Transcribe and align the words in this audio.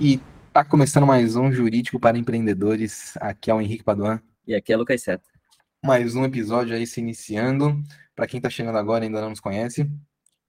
E 0.00 0.20
tá 0.52 0.64
começando 0.64 1.04
mais 1.04 1.34
um 1.34 1.50
Jurídico 1.50 1.98
para 1.98 2.16
Empreendedores. 2.16 3.16
Aqui 3.16 3.50
é 3.50 3.54
o 3.54 3.60
Henrique 3.60 3.82
Paduan. 3.82 4.22
E 4.46 4.54
aqui 4.54 4.72
é 4.72 4.76
o 4.76 4.78
Lucas 4.78 5.02
Seta. 5.02 5.28
Mais 5.84 6.14
um 6.14 6.24
episódio 6.24 6.76
aí 6.76 6.86
se 6.86 7.00
iniciando. 7.00 7.82
Para 8.14 8.28
quem 8.28 8.38
está 8.38 8.48
chegando 8.48 8.78
agora 8.78 9.04
e 9.04 9.08
ainda 9.08 9.20
não 9.20 9.30
nos 9.30 9.40
conhece, 9.40 9.90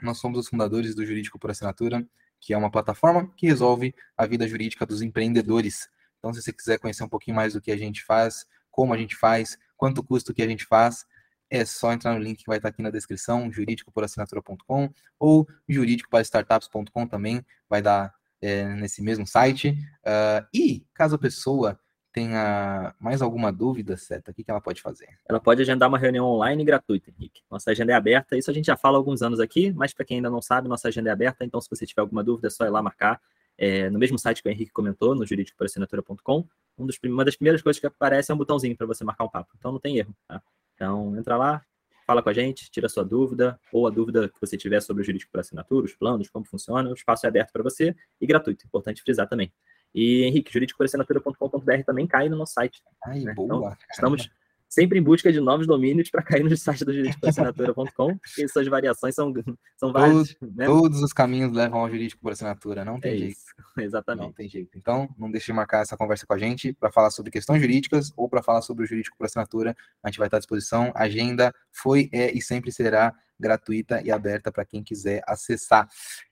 nós 0.04 0.20
somos 0.20 0.38
os 0.38 0.48
fundadores 0.48 0.94
do 0.94 1.04
Jurídico 1.04 1.40
por 1.40 1.50
Assinatura, 1.50 2.08
que 2.40 2.54
é 2.54 2.58
uma 2.58 2.70
plataforma 2.70 3.28
que 3.36 3.48
resolve 3.48 3.96
a 4.16 4.28
vida 4.28 4.48
jurídica 4.48 4.86
dos 4.86 5.02
empreendedores. 5.02 5.90
Então, 6.20 6.32
se 6.32 6.44
você 6.44 6.54
quiser 6.54 6.78
conhecer 6.78 7.04
um 7.04 7.10
pouquinho 7.10 7.36
mais 7.36 7.54
do 7.54 7.62
que 7.62 7.72
a 7.72 7.78
gente 7.78 8.04
faz, 8.04 8.46
como 8.70 8.94
a 8.94 8.98
gente 9.00 9.16
faz, 9.16 9.58
quanto 9.76 10.04
custa 10.04 10.32
o 10.32 10.36
que 10.36 10.44
a 10.44 10.48
gente 10.48 10.64
faz, 10.64 11.08
é 11.50 11.66
só 11.66 11.92
entrar 11.92 12.14
no 12.14 12.20
link 12.20 12.38
que 12.38 12.46
vai 12.48 12.58
estar 12.58 12.70
aqui 12.70 12.84
na 12.84 12.92
descrição, 12.92 13.52
jurídicoporassinatura.com 13.52 14.94
ou 15.18 15.48
jurídicoparastartups.com 15.68 17.08
também, 17.08 17.44
vai 17.68 17.82
dar 17.82 18.14
é, 18.42 18.66
nesse 18.76 19.02
mesmo 19.02 19.26
site. 19.26 19.70
Uh, 20.02 20.46
e 20.54 20.86
caso 20.94 21.16
a 21.16 21.20
pessoa 21.20 21.80
tenha 22.12 22.94
mais 23.00 23.22
alguma 23.22 23.52
dúvida, 23.52 23.96
Seta, 23.96 24.32
o 24.32 24.34
que, 24.34 24.44
que 24.44 24.50
ela 24.50 24.62
pode 24.62 24.82
fazer? 24.82 25.08
Ela 25.28 25.40
pode 25.40 25.62
agendar 25.62 25.88
uma 25.88 25.98
reunião 25.98 26.26
online 26.26 26.64
gratuita, 26.64 27.12
Henrique. 27.12 27.42
Nossa 27.50 27.72
agenda 27.72 27.92
é 27.92 27.96
aberta, 27.96 28.36
isso 28.36 28.50
a 28.50 28.54
gente 28.54 28.66
já 28.66 28.76
fala 28.76 28.98
há 28.98 29.00
alguns 29.00 29.22
anos 29.22 29.40
aqui, 29.40 29.72
mas 29.72 29.94
para 29.94 30.06
quem 30.06 30.18
ainda 30.18 30.30
não 30.30 30.42
sabe, 30.42 30.68
nossa 30.68 30.88
agenda 30.88 31.10
é 31.10 31.14
aberta, 31.14 31.46
então 31.46 31.62
se 31.62 31.70
você 31.70 31.86
tiver 31.86 32.02
alguma 32.02 32.24
dúvida, 32.24 32.48
é 32.48 32.50
só 32.50 32.66
ir 32.66 32.70
lá 32.70 32.82
marcar. 32.82 33.22
É, 33.58 33.90
no 33.90 34.00
mesmo 34.00 34.18
site 34.18 34.42
que 34.42 34.48
o 34.48 34.52
Henrique 34.52 34.72
comentou, 34.72 35.14
no 35.14 35.26
jurídicoporassinatura.com, 35.26 36.48
um 36.78 36.88
uma 37.06 37.26
das 37.26 37.36
primeiras 37.36 37.62
coisas 37.62 37.80
que 37.80 37.86
aparece 37.86 38.32
é 38.32 38.34
um 38.34 38.38
botãozinho 38.38 38.76
para 38.76 38.88
você 38.88 39.04
marcar 39.04 39.26
um 39.26 39.30
papo. 39.30 39.52
Então 39.58 39.72
não 39.72 39.80
tem 39.80 39.98
erro. 39.98 40.16
Tá? 40.28 40.42
Então 40.76 41.18
entra 41.18 41.36
lá, 41.36 41.62
fala 42.10 42.24
com 42.24 42.30
a 42.30 42.34
gente, 42.34 42.72
tira 42.72 42.88
a 42.88 42.90
sua 42.90 43.06
dúvida, 43.06 43.60
ou 43.72 43.86
a 43.86 43.92
dúvida 43.92 44.28
que 44.28 44.42
você 44.42 44.58
tiver 44.58 44.82
sobre 44.82 45.04
o 45.04 45.06
jurídico 45.06 45.32
por 45.32 45.42
assinatura, 45.42 45.86
os 45.86 45.94
planos, 45.94 46.28
como 46.28 46.44
funciona, 46.44 46.90
o 46.90 46.94
espaço 46.94 47.28
é 47.28 47.30
aberto 47.30 47.52
para 47.52 47.62
você 47.62 47.96
e 48.20 48.26
gratuito, 48.26 48.66
importante 48.66 49.04
frisar 49.04 49.30
também. 49.30 49.54
E 49.94 50.24
Henrique, 50.24 50.52
jurídicoporassinatura.com.br 50.52 51.84
também 51.86 52.08
cai 52.08 52.28
no 52.28 52.36
nosso 52.36 52.54
site. 52.54 52.82
Ai, 53.06 53.20
né? 53.20 53.34
boa, 53.36 53.46
então, 53.46 53.78
estamos 53.92 54.28
sempre 54.70 55.00
em 55.00 55.04
busca 55.04 55.32
de 55.34 55.40
novos 55.40 55.66
domínios 55.66 56.10
para 56.12 56.22
cair 56.22 56.44
no 56.44 56.56
site 56.56 56.86
do 56.86 56.94
jurídico-por-assinatura.com, 56.94 58.18
porque 58.18 58.48
suas 58.48 58.68
variações 58.68 59.16
são, 59.16 59.34
são 59.76 59.92
várias. 59.92 60.36
Todos, 60.36 60.56
né? 60.56 60.66
todos 60.68 61.02
os 61.02 61.12
caminhos 61.12 61.52
levam 61.52 61.80
ao 61.80 61.90
jurídico 61.90 62.22
por 62.22 62.32
assinatura, 62.32 62.86
não 62.86 63.00
tem 63.00 63.14
é 63.14 63.18
jeito. 63.18 63.32
Isso, 63.32 63.54
exatamente. 63.82 64.26
Não 64.26 64.34
tem 64.34 64.48
jeito. 64.48 64.78
Então, 64.78 65.10
não 65.18 65.32
deixe 65.32 65.48
de 65.48 65.54
marcar 65.54 65.82
essa 65.82 65.98
conversa 65.98 66.26
com 66.28 66.34
a 66.34 66.38
gente 66.38 66.72
para 66.74 66.92
falar 66.92 67.10
sobre 67.10 67.32
questões 67.32 67.60
jurídicas 67.60 68.14
ou 68.16 68.30
para 68.30 68.44
falar 68.44 68.62
sobre 68.62 68.84
o 68.84 68.88
jurídico 68.88 69.18
por 69.18 69.26
assinatura. 69.26 69.76
A 70.04 70.10
gente 70.10 70.20
vai 70.20 70.28
estar 70.28 70.38
à 70.38 70.40
disposição. 70.40 70.92
A 70.94 71.04
agenda 71.04 71.54
foi, 71.72 72.08
é 72.14 72.32
e 72.32 72.42
sempre 72.42 72.72
será 72.72 73.14
gratuita 73.40 74.02
e 74.04 74.12
aberta 74.12 74.52
para 74.52 74.66
quem 74.66 74.84
quiser 74.84 75.24
acessar. 75.26 75.88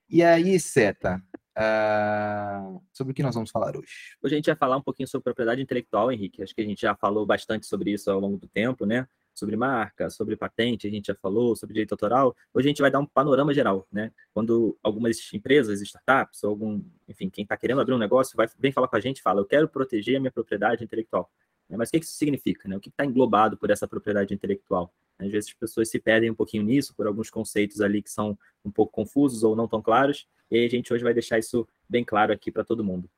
E 0.10 0.24
aí, 0.24 0.60
Seta, 0.60 1.22
Uh, 1.58 2.80
sobre 2.94 3.12
o 3.12 3.16
que 3.16 3.24
nós 3.24 3.34
vamos 3.34 3.50
falar 3.50 3.76
hoje? 3.76 4.16
Hoje 4.22 4.36
a 4.36 4.38
gente 4.38 4.46
vai 4.46 4.56
falar 4.56 4.78
um 4.78 4.82
pouquinho 4.82 5.08
sobre 5.08 5.24
propriedade 5.24 5.60
intelectual, 5.60 6.12
Henrique. 6.12 6.44
Acho 6.44 6.54
que 6.54 6.62
a 6.62 6.66
gente 6.66 6.82
já 6.82 6.96
falou 6.96 7.26
bastante 7.26 7.66
sobre 7.66 7.92
isso 7.92 8.12
ao 8.12 8.20
longo 8.20 8.38
do 8.38 8.48
tempo, 8.48 8.86
né? 8.86 9.08
Sobre 9.34 9.56
marca, 9.56 10.08
sobre 10.12 10.36
patente, 10.36 10.88
a 10.88 10.92
gente 10.92 11.08
já 11.08 11.16
falou, 11.16 11.56
sobre 11.56 11.74
direito 11.74 11.94
autoral. 11.94 12.36
Hoje 12.54 12.68
a 12.68 12.70
gente 12.70 12.82
vai 12.82 12.92
dar 12.92 13.00
um 13.00 13.08
panorama 13.08 13.56
geral, 13.56 13.88
né? 13.92 14.12
Quando 14.36 14.78
algumas 14.84 15.18
empresas, 15.34 15.82
startups, 15.82 16.44
ou 16.44 16.52
algum, 16.52 16.84
enfim, 17.08 17.28
quem 17.28 17.42
está 17.44 17.58
querendo 17.58 17.82
abrir 17.82 17.96
um 17.96 18.00
negócio, 18.00 18.38
vai, 18.38 18.48
vem 18.60 18.72
falar 18.72 18.88
com 18.88 18.96
a 18.96 19.00
gente 19.00 19.22
fala, 19.22 19.42
eu 19.42 19.46
quero 19.46 19.68
proteger 19.68 20.18
a 20.18 20.20
minha 20.20 20.32
propriedade 20.32 20.84
intelectual. 20.84 21.32
Mas 21.70 21.90
o 21.90 21.92
que 21.92 21.98
isso 21.98 22.14
significa? 22.14 22.68
Né? 22.70 22.78
O 22.78 22.80
que 22.80 22.90
está 22.90 23.06
englobado 23.06 23.58
por 23.58 23.70
essa 23.70 23.88
propriedade 23.88 24.34
intelectual? 24.34 24.94
Às 25.20 25.32
vezes 25.32 25.50
as 25.50 25.56
pessoas 25.56 25.90
se 25.90 26.00
perdem 26.00 26.30
um 26.30 26.36
pouquinho 26.36 26.64
nisso, 26.64 26.94
por 26.96 27.08
alguns 27.08 27.30
conceitos 27.30 27.82
ali 27.82 28.02
que 28.02 28.12
são 28.12 28.38
um 28.64 28.72
pouco 28.72 28.94
confusos 28.94 29.44
ou 29.44 29.56
não 29.56 29.68
tão 29.68 29.82
claros, 29.82 30.28
e 30.50 30.64
a 30.64 30.70
gente 30.70 30.94
hoje 30.94 31.04
vai 31.04 31.14
deixar 31.14 31.40
isso 31.40 31.68
bem 31.90 32.04
claro 32.04 32.32
aqui 32.32 32.52
para 32.52 32.64
todo 32.64 32.84
mundo. 32.84 33.10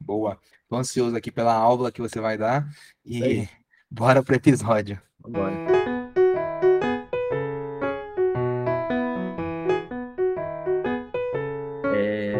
Boa. 0.00 0.38
Estou 0.62 0.78
ansioso 0.78 1.16
aqui 1.16 1.30
pela 1.30 1.54
aula 1.54 1.92
que 1.92 2.00
você 2.00 2.20
vai 2.20 2.38
dar 2.38 2.68
e 3.04 3.48
bora 3.90 4.22
para 4.22 4.32
o 4.32 4.36
episódio. 4.36 5.00
Bora. 5.18 5.52
É, 5.52 6.07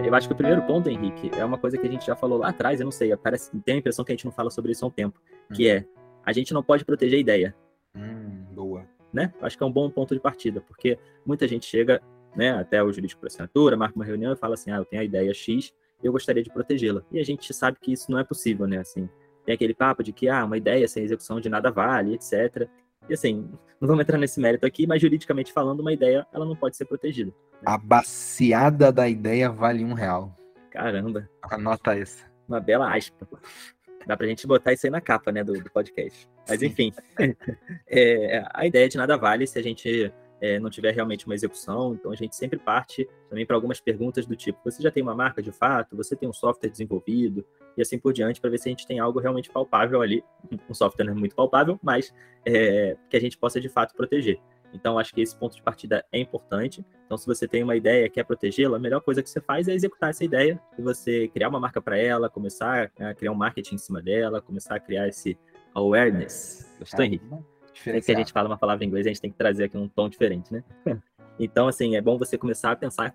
eu 0.09 0.15
acho 0.15 0.27
que 0.27 0.33
o 0.33 0.37
primeiro 0.37 0.63
ponto, 0.63 0.89
Henrique, 0.89 1.31
é 1.39 1.45
uma 1.45 1.59
coisa 1.59 1.77
que 1.77 1.87
a 1.87 1.91
gente 1.91 2.07
já 2.07 2.17
falou 2.17 2.39
lá 2.39 2.49
atrás, 2.49 2.81
eu 2.81 2.85
não 2.85 2.91
sei, 2.91 3.15
parece, 3.17 3.51
tem 3.61 3.77
a 3.77 3.79
impressão 3.79 4.05
que 4.05 4.13
a 4.13 4.15
gente 4.15 4.25
não 4.25 4.33
fala 4.33 4.51
sobre 4.51 4.73
isso 4.73 4.85
há 4.85 4.89
um 4.89 4.91
tempo, 4.91 5.21
que 5.53 5.71
hum. 5.71 5.77
é 5.77 5.85
a 6.25 6.33
gente 6.33 6.53
não 6.53 6.63
pode 6.63 6.85
proteger 6.85 7.19
a 7.19 7.21
ideia. 7.21 7.57
Hum, 7.97 8.45
boa. 8.53 8.87
Né? 9.13 9.33
Acho 9.41 9.57
que 9.57 9.63
é 9.63 9.67
um 9.67 9.73
bom 9.73 9.89
ponto 9.89 10.15
de 10.15 10.21
partida, 10.21 10.61
porque 10.61 10.99
muita 11.25 11.49
gente 11.49 11.65
chega 11.65 12.03
né, 12.37 12.51
até 12.51 12.83
o 12.83 12.93
jurídico 12.93 13.21
por 13.21 13.29
assinatura, 13.29 13.77
marca 13.77 13.97
uma 13.97 14.05
reunião 14.05 14.33
e 14.33 14.37
fala 14.37 14.55
assim, 14.55 14.71
ah, 14.71 14.77
eu 14.77 14.85
tenho 14.85 15.01
a 15.01 15.05
ideia 15.05 15.33
X 15.33 15.73
eu 16.03 16.13
gostaria 16.13 16.43
de 16.43 16.51
protegê-la. 16.51 17.03
E 17.11 17.19
a 17.19 17.25
gente 17.25 17.53
sabe 17.53 17.79
que 17.81 17.93
isso 17.93 18.11
não 18.11 18.19
é 18.19 18.25
possível, 18.25 18.67
né? 18.67 18.79
Assim, 18.79 19.09
tem 19.45 19.55
aquele 19.55 19.75
papo 19.75 20.03
de 20.03 20.13
que 20.13 20.29
ah, 20.29 20.45
uma 20.45 20.57
ideia 20.57 20.87
sem 20.87 21.05
execução 21.05 21.41
de 21.41 21.49
nada 21.49 21.71
vale, 21.71 22.15
etc. 22.15 22.69
E 23.09 23.15
assim, 23.15 23.49
não 23.81 23.89
vamos 23.89 24.03
entrar 24.03 24.19
nesse 24.19 24.41
mérito 24.41 24.67
aqui, 24.67 24.87
mas 24.87 25.01
juridicamente 25.01 25.53
falando, 25.53 25.81
uma 25.81 25.93
ideia 25.93 26.27
ela 26.33 26.45
não 26.45 26.57
pode 26.57 26.77
ser 26.77 26.85
protegida. 26.85 27.31
Né? 27.31 27.59
A 27.65 27.79
baseada 27.79 28.93
da 28.93 29.09
ideia 29.09 29.51
vale 29.51 29.85
um 29.85 29.95
real. 29.95 30.37
Caramba. 30.71 31.29
Anota 31.43 31.97
essa. 31.97 32.25
Uma 32.49 32.61
bela 32.61 32.95
aspa. 32.95 33.27
Dá 34.07 34.17
pra 34.17 34.27
gente 34.27 34.47
botar 34.47 34.73
isso 34.73 34.87
aí 34.87 34.91
na 34.91 35.01
capa, 35.01 35.31
né, 35.31 35.45
do, 35.45 35.53
do 35.53 35.71
podcast. 35.71 36.29
Mas 36.49 36.63
enfim, 36.63 36.93
é, 37.87 38.43
a 38.55 38.67
ideia 38.67 38.89
de 38.89 38.97
nada 38.97 39.17
vale 39.17 39.47
se 39.47 39.59
a 39.59 39.63
gente 39.63 40.13
é, 40.41 40.59
não 40.59 40.71
tiver 40.71 40.95
realmente 40.95 41.27
uma 41.27 41.35
execução. 41.35 41.95
Então 41.95 42.11
a 42.11 42.17
gente 42.17 42.35
sempre 42.37 42.59
parte 42.59 43.09
também 43.29 43.47
para 43.47 43.57
algumas 43.57 43.81
perguntas 43.81 44.27
do 44.27 44.37
tipo: 44.37 44.59
você 44.65 44.83
já 44.83 44.91
tem 44.91 45.03
uma 45.03 45.15
marca 45.15 45.43
de 45.43 45.53
fato? 45.53 45.97
Você 45.97 46.17
tem 46.17 46.29
um 46.29 46.33
software 46.33 46.71
desenvolvido? 46.71 47.45
E 47.77 47.83
assim 47.83 47.99
por 47.99 48.13
diante, 48.13 48.41
para 48.41 48.51
ver 48.51 48.59
se 48.59 48.69
a 48.69 48.71
gente 48.71 48.87
tem 48.87 48.99
algo 48.99 49.21
realmente 49.21 49.51
palpável 49.51 50.03
ali. 50.03 50.23
Um 50.69 50.75
software 50.75 51.05
não 51.05 51.13
é 51.13 51.17
muito 51.17 51.35
palpável, 51.35 51.79
mas 51.83 52.13
é, 52.45 52.97
que 53.09 53.17
a 53.17 53.21
gente 53.21 53.39
possa 53.39 53.61
de 53.61 53.69
fato 53.69 53.95
proteger. 53.95 54.41
Então, 54.73 54.99
acho 54.99 55.15
que 55.15 55.21
esse 55.21 55.35
ponto 55.35 55.57
de 55.57 55.63
partida 55.63 56.05
é 56.13 56.19
importante. 56.19 56.85
Então, 57.07 57.17
se 57.17 57.27
você 57.27 57.49
tem 57.49 57.63
uma 57.63 57.75
ideia 57.75 58.05
e 58.05 58.11
quer 58.11 58.25
protegê-la, 58.25 58.77
a 58.77 58.81
melhor 58.81 59.01
coisa 59.01 59.23
que 59.23 59.31
você 59.31 59.41
faz 59.41 59.67
é 59.67 59.75
executar 59.75 60.11
essa 60.11 60.25
ideia 60.25 60.61
e 60.79 60.83
você 60.83 61.29
criar 61.29 61.49
uma 61.49 61.61
marca 61.61 61.81
para 61.81 61.97
ela, 61.97 62.29
começar 62.29 62.91
a 62.99 63.15
criar 63.15 63.33
um 63.33 63.37
marketing 63.37 63.77
em 63.77 63.79
cima 63.79 64.03
dela, 64.03 64.43
começar 64.43 64.77
a 64.77 64.81
criar 64.81 65.09
esse 65.09 65.39
awareness. 65.75 66.71
Gostou, 66.79 67.05
Henrique? 67.05 67.25
É 67.87 68.01
que 68.01 68.13
a 68.13 68.17
gente 68.17 68.33
fala 68.33 68.49
uma 68.49 68.59
palavra 68.59 68.85
em 68.85 68.89
inglês, 68.89 69.07
a 69.07 69.11
gente 69.11 69.21
tem 69.21 69.31
que 69.31 69.37
trazer 69.37 69.65
aqui 69.65 69.77
um 69.77 69.89
tom 69.89 70.09
diferente, 70.09 70.53
né? 70.53 70.65
Então, 71.39 71.69
assim, 71.69 71.95
é 71.95 72.01
bom 72.01 72.19
você 72.19 72.37
começar 72.37 72.73
a 72.73 72.77
pensar 72.77 73.15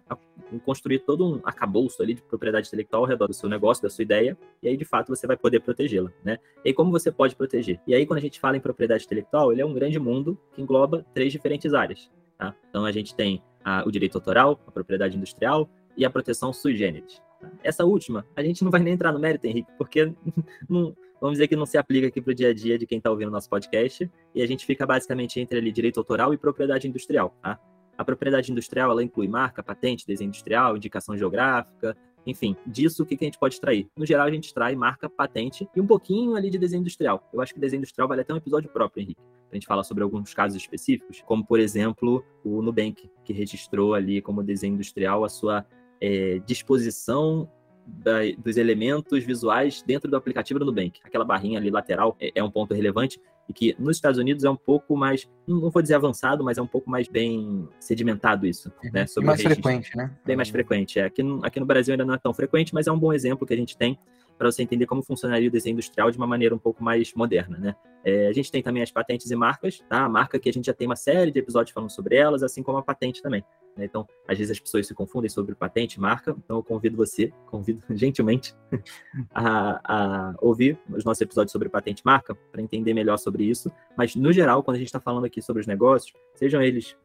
em 0.52 0.58
construir 0.58 1.00
todo 1.00 1.28
um 1.28 1.42
acabouço 1.44 2.02
ali 2.02 2.14
de 2.14 2.22
propriedade 2.22 2.68
intelectual 2.68 3.04
ao 3.04 3.10
redor 3.10 3.28
do 3.28 3.34
seu 3.34 3.50
negócio, 3.50 3.84
da 3.84 3.90
sua 3.90 4.02
ideia, 4.02 4.38
e 4.62 4.70
aí, 4.70 4.78
de 4.78 4.86
fato, 4.86 5.10
você 5.10 5.28
vai 5.28 5.36
poder 5.36 5.60
protegê-la, 5.60 6.10
né? 6.24 6.38
E 6.64 6.70
aí, 6.70 6.74
como 6.74 6.90
você 6.90 7.12
pode 7.12 7.36
proteger? 7.36 7.82
E 7.86 7.94
aí, 7.94 8.06
quando 8.06 8.20
a 8.20 8.22
gente 8.22 8.40
fala 8.40 8.56
em 8.56 8.62
propriedade 8.62 9.04
intelectual, 9.04 9.52
ele 9.52 9.62
é 9.62 9.66
um 9.66 9.74
grande 9.74 10.00
mundo 10.00 10.40
que 10.54 10.62
engloba 10.62 11.06
três 11.14 11.34
diferentes 11.34 11.74
áreas, 11.74 12.10
tá? 12.38 12.56
Então, 12.70 12.86
a 12.86 12.92
gente 12.94 13.14
tem 13.14 13.44
a, 13.64 13.84
o 13.86 13.92
direito 13.92 14.16
autoral, 14.16 14.58
a 14.66 14.72
propriedade 14.72 15.18
industrial 15.18 15.70
e 15.98 16.06
a 16.06 16.10
proteção 16.10 16.54
sui 16.54 16.78
generis. 16.78 17.22
Essa 17.62 17.84
última, 17.84 18.26
a 18.38 18.42
gente 18.44 18.64
não 18.64 18.72
vai 18.72 18.82
nem 18.82 18.94
entrar 18.94 19.12
no 19.12 19.20
mérito, 19.20 19.46
Henrique, 19.48 19.72
porque 19.78 20.14
não, 20.70 20.96
vamos 21.24 21.38
dizer 21.38 21.48
que 21.48 21.56
não 21.56 21.66
se 21.66 21.78
aplica 21.78 22.08
aqui 22.08 22.22
para 22.22 22.32
o 22.32 22.36
dia 22.36 22.50
a 22.50 22.54
dia 22.54 22.78
de 22.78 22.86
quem 22.86 22.98
está 22.98 23.10
ouvindo 23.10 23.32
nosso 23.32 23.50
podcast, 23.50 24.12
e 24.36 24.42
a 24.42 24.46
gente 24.46 24.66
fica 24.66 24.86
basicamente 24.86 25.40
entre 25.40 25.58
ali 25.58 25.72
direito 25.72 25.98
autoral 25.98 26.34
e 26.34 26.38
propriedade 26.38 26.86
industrial, 26.86 27.34
tá? 27.42 27.58
A 27.98 28.04
propriedade 28.04 28.52
industrial, 28.52 28.92
ela 28.92 29.02
inclui 29.02 29.30
marca, 29.30 29.64
patente, 29.64 30.06
desenho 30.06 30.28
industrial, 30.28 30.76
indicação 30.76 31.16
geográfica, 31.16 31.96
enfim, 32.28 32.58
disso 32.68 33.04
o 33.04 33.06
que, 33.06 33.16
que 33.16 33.24
a 33.24 33.28
gente 33.28 33.40
pode 33.40 33.54
extrair? 33.54 33.88
No 33.96 34.06
geral, 34.06 34.28
a 34.28 34.32
gente 34.32 34.46
extrai 34.48 34.76
marca, 34.76 35.10
patente 35.10 35.66
e 35.74 35.80
um 35.80 35.88
pouquinho 35.88 36.36
ali 36.36 36.50
de 36.50 36.58
desenho 36.58 36.82
industrial. 36.82 37.26
Eu 37.34 37.40
acho 37.40 37.54
que 37.54 37.60
desenho 37.60 37.80
industrial 37.80 38.06
vale 38.06 38.20
até 38.20 38.34
um 38.34 38.38
episódio 38.38 38.70
próprio, 38.70 39.02
Henrique. 39.02 39.22
A 39.50 39.56
gente 39.56 39.66
falar 39.66 39.86
sobre 39.86 40.04
alguns 40.04 40.34
casos 40.34 40.58
específicos, 40.58 41.24
como, 41.26 41.46
por 41.46 41.58
exemplo, 41.58 42.22
o 42.44 42.62
Nubank, 42.62 43.10
que 43.24 43.32
registrou 43.32 43.94
ali 43.94 44.22
como 44.22 44.44
desenho 44.44 44.74
industrial 44.74 45.24
a 45.24 45.30
sua 45.30 45.66
é, 46.02 46.40
disposição 46.40 47.50
da, 47.86 48.20
dos 48.38 48.58
elementos 48.58 49.24
visuais 49.24 49.84
dentro 49.86 50.10
do 50.10 50.18
aplicativo 50.18 50.60
do 50.60 50.66
Nubank. 50.66 51.00
Aquela 51.04 51.26
barrinha 51.26 51.60
ali 51.60 51.70
lateral 51.70 52.16
é, 52.20 52.32
é, 52.36 52.44
um 52.44 52.50
ponto 52.50 52.74
relevante 52.74 53.20
e 53.48 53.54
que 53.54 53.76
nos 53.78 53.98
Estados 53.98 54.18
Unidos 54.18 54.44
é 54.44 54.50
um 54.50 54.56
pouco 54.56 54.96
mais, 54.96 55.30
não 55.46 55.70
vou 55.70 55.82
dizer 55.82 55.96
avançado, 55.96 56.44
mas 56.44 56.58
é 56.58 56.62
um 56.62 56.68
pouco 56.68 56.90
mais 56.90 57.08
bem 57.08 57.68
sedimentado 57.80 58.48
isso. 58.48 58.72
Uhum. 58.84 58.92
Né, 58.94 59.06
sobre 59.06 59.28
mais 59.28 59.42
frequente, 59.42 59.98
né? 59.98 60.12
Bem 60.26 60.36
mais 60.36 60.50
frequente. 60.50 61.00
É. 61.00 61.06
Aqui, 61.06 61.22
no, 61.22 61.46
aqui 61.46 61.60
no 61.60 61.66
Brasil 61.66 61.94
ainda 61.94 62.06
não 62.06 62.14
é 62.14 62.18
tão 62.18 62.34
frequente, 62.34 62.74
mas 62.74 62.88
é 62.88 62.92
um 62.92 63.00
bom 63.00 63.12
exemplo 63.12 63.46
que 63.46 63.54
a 63.54 63.58
gente 63.58 63.78
tem 63.78 64.00
para 64.38 64.52
você 64.52 64.64
entender 64.64 64.86
como 64.86 65.04
funcionaria 65.04 65.48
o 65.48 65.52
desenho 65.52 65.74
industrial 65.74 66.12
de 66.12 66.18
uma 66.18 66.28
maneira 66.28 66.54
um 66.54 66.60
pouco 66.60 66.84
mais 66.84 67.14
moderna, 67.14 67.58
né? 67.58 67.76
É, 68.04 68.28
a 68.28 68.34
gente 68.34 68.52
tem 68.52 68.62
também 68.62 68.84
as 68.84 68.92
patentes 68.92 69.32
e 69.32 69.36
marcas, 69.36 69.80
tá? 69.88 70.04
A 70.04 70.10
marca 70.10 70.38
que 70.38 70.50
a 70.50 70.54
gente 70.54 70.66
já 70.66 70.74
tem 70.74 70.88
uma 70.88 70.96
série 70.96 71.32
de 71.32 71.40
episódios 71.40 71.74
falando 71.74 71.90
sobre 71.90 72.16
elas, 72.16 72.44
assim 72.44 72.62
como 72.62 72.78
a 72.78 72.84
patente 72.84 73.22
também. 73.22 73.44
Né? 73.78 73.86
Então, 73.86 74.06
às 74.28 74.38
vezes 74.38 74.52
as 74.52 74.60
pessoas 74.60 74.86
se 74.88 74.94
confundem 74.94 75.30
sobre 75.30 75.56
patente 75.56 75.96
e 75.96 76.00
marca, 76.00 76.36
então 76.44 76.58
eu 76.58 76.64
convido 76.64 76.98
você, 76.98 77.32
convido 77.46 77.82
gentilmente 77.96 78.54
a, 79.34 79.80
a 79.84 80.36
ouvir 80.42 80.78
os 80.90 81.06
nossos 81.06 81.22
episódios 81.22 81.52
sobre 81.52 81.70
patente 81.70 82.02
e 82.02 82.06
marca 82.06 82.36
para 82.36 82.62
entender 82.62 82.94
melhor 82.94 83.18
sobre 83.18 83.46
isso. 83.46 83.72
Mas, 83.98 84.16
no 84.16 84.34
geral, 84.34 84.62
quando 84.64 84.76
a 84.76 84.80
gente 84.80 84.90
está 84.90 85.00
falando 85.00 85.26
aqui 85.26 85.42
sobre 85.42 85.62
os 85.62 85.68
negócios, 85.68 86.14
sejam 86.36 86.62
eles 86.62 86.98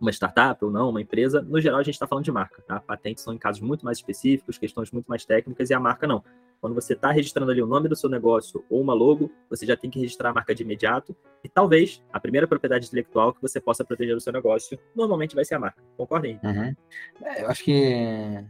uma 0.00 0.10
startup 0.10 0.64
ou 0.64 0.70
não, 0.70 0.88
uma 0.88 1.02
empresa, 1.02 1.42
no 1.42 1.60
geral 1.60 1.78
a 1.78 1.82
gente 1.82 1.94
está 1.94 2.06
falando 2.06 2.24
de 2.24 2.32
marca, 2.32 2.62
tá? 2.62 2.80
Patentes 2.80 3.22
são 3.22 3.34
em 3.34 3.38
casos 3.38 3.60
muito 3.60 3.84
mais 3.84 3.98
específicos, 3.98 4.56
questões 4.56 4.90
muito 4.90 5.06
mais 5.06 5.26
técnicas 5.26 5.68
e 5.68 5.74
a 5.74 5.78
marca 5.78 6.06
não. 6.06 6.24
Quando 6.60 6.74
você 6.74 6.92
está 6.92 7.10
registrando 7.10 7.50
ali 7.50 7.62
o 7.62 7.66
nome 7.66 7.88
do 7.88 7.96
seu 7.96 8.10
negócio 8.10 8.62
ou 8.68 8.82
uma 8.82 8.92
logo, 8.92 9.30
você 9.48 9.64
já 9.64 9.76
tem 9.76 9.90
que 9.90 9.98
registrar 9.98 10.30
a 10.30 10.34
marca 10.34 10.54
de 10.54 10.62
imediato 10.62 11.16
e 11.42 11.48
talvez 11.48 12.02
a 12.12 12.20
primeira 12.20 12.46
propriedade 12.46 12.86
intelectual 12.86 13.32
que 13.32 13.40
você 13.40 13.58
possa 13.58 13.82
proteger 13.82 14.14
do 14.14 14.20
seu 14.20 14.32
negócio 14.32 14.78
normalmente 14.94 15.34
vai 15.34 15.44
ser 15.44 15.54
a 15.54 15.58
marca. 15.58 15.82
Concordem? 15.96 16.38
Uhum. 16.44 16.76
É, 17.24 17.42
eu 17.42 17.48
acho 17.48 17.64
que 17.64 18.44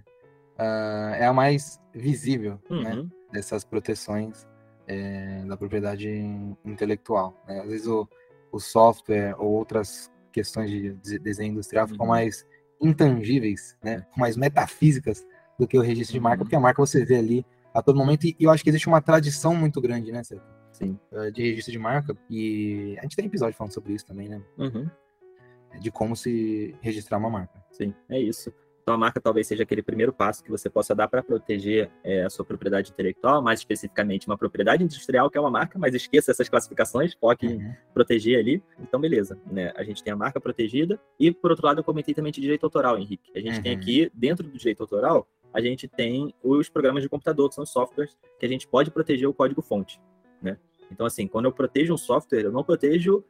uh, 0.58 1.14
é 1.14 1.24
a 1.24 1.32
mais 1.32 1.80
visível 1.94 2.60
né, 2.68 2.76
uhum. 2.76 3.02
né, 3.02 3.10
dessas 3.32 3.64
proteções 3.64 4.44
é, 4.88 5.44
da 5.46 5.56
propriedade 5.56 6.08
intelectual. 6.64 7.40
Né? 7.46 7.60
Às 7.60 7.68
vezes 7.68 7.86
o, 7.86 8.08
o 8.50 8.58
software 8.58 9.36
ou 9.38 9.52
outras 9.52 10.10
questões 10.32 10.68
de 10.68 11.18
desenho 11.20 11.52
industrial 11.52 11.86
ficam 11.86 12.06
uhum. 12.06 12.12
mais 12.12 12.44
intangíveis, 12.82 13.76
né? 13.80 14.04
mais 14.16 14.36
metafísicas 14.36 15.24
do 15.56 15.68
que 15.68 15.78
o 15.78 15.82
registro 15.82 16.14
de 16.14 16.20
marca, 16.20 16.38
uhum. 16.38 16.46
porque 16.46 16.56
a 16.56 16.60
marca 16.60 16.84
você 16.84 17.04
vê 17.04 17.16
ali 17.16 17.46
a 17.74 17.82
todo 17.82 17.96
momento, 17.96 18.24
e 18.26 18.36
eu 18.38 18.50
acho 18.50 18.62
que 18.62 18.70
existe 18.70 18.88
uma 18.88 19.00
tradição 19.00 19.54
muito 19.54 19.80
grande, 19.80 20.10
né, 20.12 20.22
Sérgio? 20.22 20.46
Sim. 20.72 20.98
Eh, 21.12 21.30
de 21.30 21.42
registro 21.42 21.72
de 21.72 21.78
marca, 21.78 22.16
e 22.28 22.96
a 22.98 23.02
gente 23.02 23.16
tem 23.16 23.26
episódio 23.26 23.56
falando 23.56 23.72
sobre 23.72 23.92
isso 23.92 24.06
também, 24.06 24.28
né? 24.28 24.42
Uhum. 24.58 24.88
De 25.80 25.90
como 25.90 26.16
se 26.16 26.74
registrar 26.80 27.18
uma 27.18 27.30
marca. 27.30 27.62
Sim, 27.70 27.94
é 28.08 28.18
isso. 28.18 28.52
Então, 28.82 28.94
a 28.94 28.98
marca 28.98 29.20
talvez 29.20 29.46
seja 29.46 29.62
aquele 29.62 29.82
primeiro 29.82 30.12
passo 30.12 30.42
que 30.42 30.50
você 30.50 30.68
possa 30.68 30.94
dar 30.94 31.06
para 31.06 31.22
proteger 31.22 31.90
é, 32.02 32.24
a 32.24 32.30
sua 32.30 32.44
propriedade 32.44 32.90
intelectual, 32.90 33.42
mais 33.42 33.60
especificamente 33.60 34.26
uma 34.26 34.36
propriedade 34.36 34.82
industrial, 34.82 35.30
que 35.30 35.38
é 35.38 35.40
uma 35.40 35.50
marca, 35.50 35.78
mas 35.78 35.94
esqueça 35.94 36.32
essas 36.32 36.48
classificações, 36.48 37.14
foque 37.14 37.46
uhum. 37.46 37.52
em 37.52 37.76
proteger 37.94 38.38
ali. 38.38 38.62
Então, 38.80 38.98
beleza. 38.98 39.38
Né? 39.46 39.72
A 39.76 39.84
gente 39.84 40.02
tem 40.02 40.12
a 40.12 40.16
marca 40.16 40.40
protegida 40.40 40.98
e, 41.20 41.30
por 41.30 41.50
outro 41.50 41.66
lado, 41.66 41.80
eu 41.80 41.84
comentei 41.84 42.14
também 42.14 42.32
de 42.32 42.40
direito 42.40 42.64
autoral, 42.64 42.98
Henrique. 42.98 43.30
A 43.36 43.38
gente 43.38 43.58
uhum. 43.58 43.62
tem 43.62 43.76
aqui, 43.76 44.10
dentro 44.12 44.48
do 44.48 44.58
direito 44.58 44.82
autoral, 44.82 45.28
a 45.52 45.60
gente 45.60 45.88
tem 45.88 46.34
os 46.42 46.68
programas 46.68 47.02
de 47.02 47.08
computador, 47.08 47.48
que 47.48 47.54
são 47.54 47.66
softwares, 47.66 48.16
que 48.38 48.46
a 48.46 48.48
gente 48.48 48.66
pode 48.66 48.90
proteger 48.90 49.28
o 49.28 49.34
código-fonte. 49.34 50.00
Né? 50.40 50.56
Então, 50.90 51.06
assim, 51.06 51.26
quando 51.26 51.46
eu 51.46 51.52
protejo 51.52 51.94
um 51.94 51.98
software, 51.98 52.42
eu 52.42 52.52
não 52.52 52.64
protejo 52.64 53.24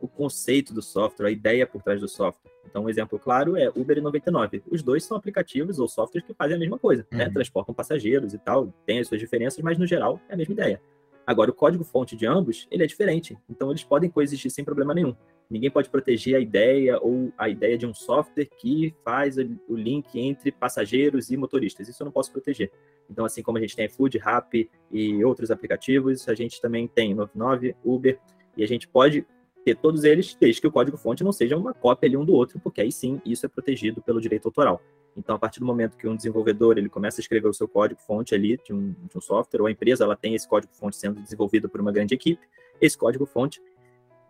o 0.00 0.06
conceito 0.06 0.72
do 0.72 0.80
software, 0.80 1.26
a 1.26 1.30
ideia 1.30 1.66
por 1.66 1.82
trás 1.82 2.00
do 2.00 2.08
software. 2.08 2.50
Então, 2.64 2.84
um 2.84 2.88
exemplo 2.88 3.18
claro 3.18 3.56
é 3.56 3.68
Uber 3.68 3.98
e 3.98 4.00
99. 4.00 4.62
Os 4.70 4.82
dois 4.82 5.04
são 5.04 5.16
aplicativos 5.16 5.78
ou 5.78 5.88
softwares 5.88 6.26
que 6.26 6.34
fazem 6.34 6.56
a 6.56 6.58
mesma 6.58 6.78
coisa, 6.78 7.02
né? 7.10 7.18
uhum. 7.18 7.24
né? 7.26 7.30
Transportam 7.30 7.74
passageiros 7.74 8.34
e 8.34 8.38
tal, 8.38 8.72
tem 8.86 8.98
as 8.98 9.08
suas 9.08 9.20
diferenças, 9.20 9.62
mas 9.62 9.78
no 9.78 9.86
geral 9.86 10.20
é 10.28 10.34
a 10.34 10.36
mesma 10.36 10.52
ideia. 10.52 10.80
Agora, 11.26 11.50
o 11.50 11.54
código-fonte 11.54 12.16
de 12.16 12.26
ambos, 12.26 12.66
ele 12.70 12.84
é 12.84 12.86
diferente. 12.86 13.36
Então, 13.50 13.70
eles 13.70 13.84
podem 13.84 14.08
coexistir 14.08 14.50
sem 14.50 14.64
problema 14.64 14.94
nenhum. 14.94 15.14
Ninguém 15.50 15.70
pode 15.70 15.88
proteger 15.88 16.36
a 16.36 16.40
ideia 16.40 16.98
ou 17.00 17.32
a 17.38 17.48
ideia 17.48 17.78
de 17.78 17.86
um 17.86 17.94
software 17.94 18.48
que 18.60 18.94
faz 19.02 19.36
o 19.38 19.74
link 19.74 20.18
entre 20.18 20.52
passageiros 20.52 21.30
e 21.30 21.36
motoristas. 21.36 21.88
Isso 21.88 22.02
eu 22.02 22.04
não 22.04 22.12
posso 22.12 22.30
proteger. 22.30 22.70
Então, 23.08 23.24
assim 23.24 23.42
como 23.42 23.56
a 23.56 23.60
gente 23.60 23.74
tem 23.74 23.88
Food, 23.88 24.18
Rap 24.18 24.68
e 24.92 25.24
outros 25.24 25.50
aplicativos, 25.50 26.28
a 26.28 26.34
gente 26.34 26.60
também 26.60 26.86
tem 26.86 27.14
99, 27.14 27.74
Uber, 27.82 28.20
e 28.56 28.62
a 28.62 28.68
gente 28.68 28.86
pode 28.86 29.26
ter 29.64 29.74
todos 29.74 30.04
eles, 30.04 30.36
desde 30.38 30.60
que 30.60 30.66
o 30.66 30.72
código-fonte 30.72 31.24
não 31.24 31.32
seja 31.32 31.56
uma 31.56 31.72
cópia 31.72 32.08
ali 32.08 32.16
um 32.16 32.24
do 32.24 32.34
outro, 32.34 32.60
porque 32.60 32.80
aí 32.80 32.92
sim 32.92 33.20
isso 33.24 33.46
é 33.46 33.48
protegido 33.48 34.02
pelo 34.02 34.20
direito 34.20 34.46
autoral. 34.46 34.82
Então, 35.16 35.34
a 35.34 35.38
partir 35.38 35.60
do 35.60 35.66
momento 35.66 35.96
que 35.96 36.06
um 36.06 36.14
desenvolvedor 36.14 36.78
ele 36.78 36.88
começa 36.88 37.20
a 37.20 37.22
escrever 37.22 37.48
o 37.48 37.54
seu 37.54 37.66
código-fonte 37.66 38.34
ali 38.34 38.58
de 38.64 38.72
um, 38.72 38.92
de 38.92 39.16
um, 39.16 39.20
software, 39.20 39.60
ou 39.60 39.66
a 39.66 39.70
empresa 39.70 40.04
ela 40.04 40.14
tem 40.14 40.34
esse 40.34 40.46
código-fonte 40.46 40.96
sendo 40.96 41.20
desenvolvido 41.20 41.68
por 41.68 41.80
uma 41.80 41.90
grande 41.90 42.14
equipe, 42.14 42.46
esse 42.80 42.96
código-fonte 42.96 43.60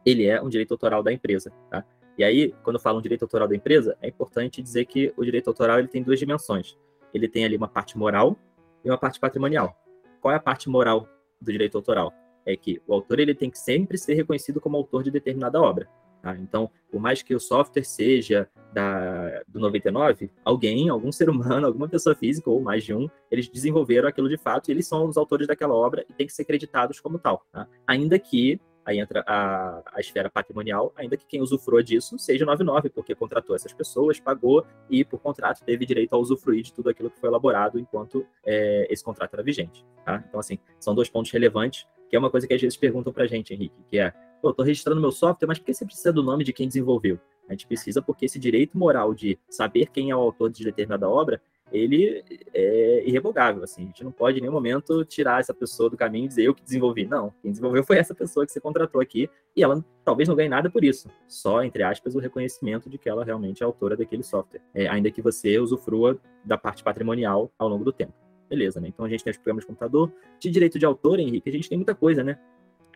ele 0.05 0.27
é 0.27 0.41
um 0.41 0.49
direito 0.49 0.73
autoral 0.73 1.03
da 1.03 1.13
empresa, 1.13 1.53
tá? 1.71 1.85
E 2.17 2.25
aí, 2.25 2.53
quando 2.65 2.81
falo 2.81 2.99
um 2.99 3.03
direito 3.03 3.23
autoral 3.23 3.47
da 3.47 3.55
empresa, 3.55 3.97
é 4.03 4.09
importante 4.09 4.61
dizer 4.61 4.87
que 4.87 5.13
o 5.17 5.25
direito 5.25 5.49
autoral 5.49 5.79
ele 5.79 5.87
tem 5.87 6.03
duas 6.03 6.19
dimensões. 6.19 6.77
Ele 7.15 7.29
tem 7.29 7.45
ali 7.45 7.57
uma 7.57 7.69
parte 7.69 7.97
moral 7.97 8.37
e 8.85 8.91
uma 8.91 8.99
parte 8.99 9.21
patrimonial. 9.21 9.77
Qual 10.21 10.33
é 10.33 10.37
a 10.37 10.41
parte 10.41 10.69
moral 10.69 11.09
do 11.41 11.53
direito 11.53 11.77
autoral? 11.77 12.13
é 12.51 12.57
que 12.57 12.81
o 12.87 12.95
autor 12.95 13.21
ele 13.21 13.35
tem 13.35 13.51
que 13.51 13.59
sempre 13.59 13.99
ser 13.99 14.15
reconhecido 14.15 14.61
como 14.61 14.77
autor 14.77 15.03
de 15.03 15.11
determinada 15.11 15.61
obra. 15.61 15.89
Tá? 16.23 16.35
Então, 16.37 16.71
por 16.91 17.01
mais 17.01 17.23
que 17.23 17.35
o 17.35 17.39
software 17.39 17.85
seja 17.85 18.49
da, 18.73 19.43
do 19.47 19.61
99, 19.61 20.31
alguém, 20.45 20.89
algum 20.89 21.13
ser 21.13 21.29
humano, 21.29 21.67
alguma 21.69 21.89
pessoa 21.89 22.15
física 22.15 22.51
ou 22.51 22.61
mais 22.61 22.83
de 22.83 22.95
um, 22.95 23.09
eles 23.31 23.49
desenvolveram 23.49 24.09
aquilo 24.09 24.29
de 24.29 24.39
fato 24.39 24.69
e 24.69 24.73
eles 24.73 24.87
são 24.87 25.07
os 25.07 25.17
autores 25.17 25.47
daquela 25.47 25.75
obra 25.75 26.05
e 26.09 26.13
têm 26.13 26.27
que 26.27 26.33
ser 26.33 26.45
creditados 26.45 26.99
como 27.01 27.19
tal. 27.19 27.45
Tá? 27.53 27.69
Ainda 27.87 28.19
que 28.19 28.59
aí 28.89 28.99
entra 28.99 29.23
a, 29.27 29.83
a 29.95 30.01
esfera 30.01 30.31
patrimonial, 30.31 30.93
ainda 30.97 31.17
que 31.17 31.27
quem 31.27 31.43
usufrua 31.43 31.83
disso 31.83 32.19
seja 32.19 32.45
o 32.45 32.47
99, 32.47 32.89
porque 32.89 33.15
contratou 33.15 33.55
essas 33.55 33.73
pessoas, 33.73 34.19
pagou 34.19 34.65
e, 34.89 35.05
por 35.05 35.21
contrato, 35.21 35.63
teve 35.65 35.85
direito 35.85 36.15
a 36.15 36.19
usufruir 36.19 36.63
de 36.63 36.73
tudo 36.73 36.89
aquilo 36.89 37.11
que 37.11 37.21
foi 37.21 37.29
elaborado 37.29 37.79
enquanto 37.79 38.27
é, 38.45 38.87
esse 38.91 39.05
contrato 39.05 39.35
era 39.35 39.43
vigente. 39.43 39.85
Tá? 40.05 40.25
Então, 40.27 40.41
assim, 40.41 40.59
são 40.81 40.95
dois 40.95 41.09
pontos 41.09 41.31
relevantes 41.31 41.87
que 42.09 42.17
é 42.17 42.19
uma 42.19 42.31
coisa 42.31 42.47
que 42.47 42.55
às 42.55 42.61
vezes 42.61 42.77
perguntam 42.77 43.13
para 43.13 43.27
gente, 43.27 43.53
Henrique, 43.53 43.77
que 43.87 43.99
é, 43.99 44.13
pô, 44.41 44.51
estou 44.51 44.65
registrando 44.65 45.01
meu 45.01 45.13
software, 45.13 45.47
mas 45.47 45.59
por 45.59 45.67
que 45.67 45.75
você 45.75 45.85
precisa 45.85 46.13
do 46.13 46.23
nome 46.23 46.43
de 46.43 46.53
quem 46.53 46.67
desenvolveu? 46.67 47.21
A 47.49 47.53
gente 47.53 47.67
precisa 47.67 48.01
porque 48.03 48.25
esse 48.25 48.39
direito 48.39 48.77
moral 48.79 49.15
de 49.15 49.39
saber 49.49 49.87
quem 49.91 50.11
é 50.11 50.17
o 50.17 50.21
autor 50.21 50.51
de 50.51 50.65
determinada 50.65 51.09
obra, 51.09 51.41
ele 51.73 52.25
é 52.55 53.03
irrevogável, 53.07 53.63
assim, 53.63 53.83
a 53.83 53.87
gente 53.87 54.05
não 54.05 54.13
pode 54.13 54.39
em 54.39 54.41
nenhum 54.41 54.53
momento 54.53 55.05
tirar 55.05 55.41
essa 55.41 55.53
pessoa 55.55 55.91
do 55.91 55.97
caminho 55.97 56.25
e 56.25 56.29
dizer 56.29 56.45
eu 56.45 56.55
que 56.55 56.63
desenvolvi, 56.63 57.07
não, 57.07 57.33
quem 57.43 57.51
desenvolveu 57.51 57.85
foi 57.85 57.99
essa 57.99 58.15
pessoa 58.15 58.47
que 58.47 58.53
você 58.53 58.61
contratou 58.61 59.01
aqui, 59.01 59.29
e 59.55 59.63
ela 59.63 59.85
talvez 60.05 60.29
não 60.29 60.37
ganhe 60.37 60.49
nada 60.49 60.71
por 60.71 60.85
isso, 60.85 61.09
só, 61.27 61.63
entre 61.63 61.83
aspas, 61.83 62.15
o 62.15 62.19
reconhecimento 62.19 62.89
de 62.89 62.99
que 62.99 63.09
ela 63.09 63.25
realmente 63.25 63.63
é 63.63 63.67
autora 63.67 63.97
daquele 63.97 64.23
software, 64.23 64.61
é, 64.75 64.89
ainda 64.89 65.11
que 65.11 65.23
você 65.23 65.59
usufrua 65.59 66.19
da 66.45 66.57
parte 66.57 66.83
patrimonial 66.83 67.53
ao 67.59 67.69
longo 67.69 67.85
do 67.85 67.93
tempo. 67.93 68.15
Beleza, 68.49 68.81
né? 68.81 68.89
Então 68.89 69.05
a 69.05 69.09
gente 69.09 69.23
tem 69.23 69.31
os 69.31 69.37
programas 69.37 69.63
de 69.63 69.67
computador. 69.67 70.11
De 70.41 70.51
direito 70.51 70.79
de 70.79 70.87
autor, 70.87 71.21
Henrique, 71.21 71.51
a 71.51 71.53
gente 71.53 71.69
tem 71.69 71.77
muita 71.77 71.95
coisa, 71.95 72.25
né? 72.25 72.39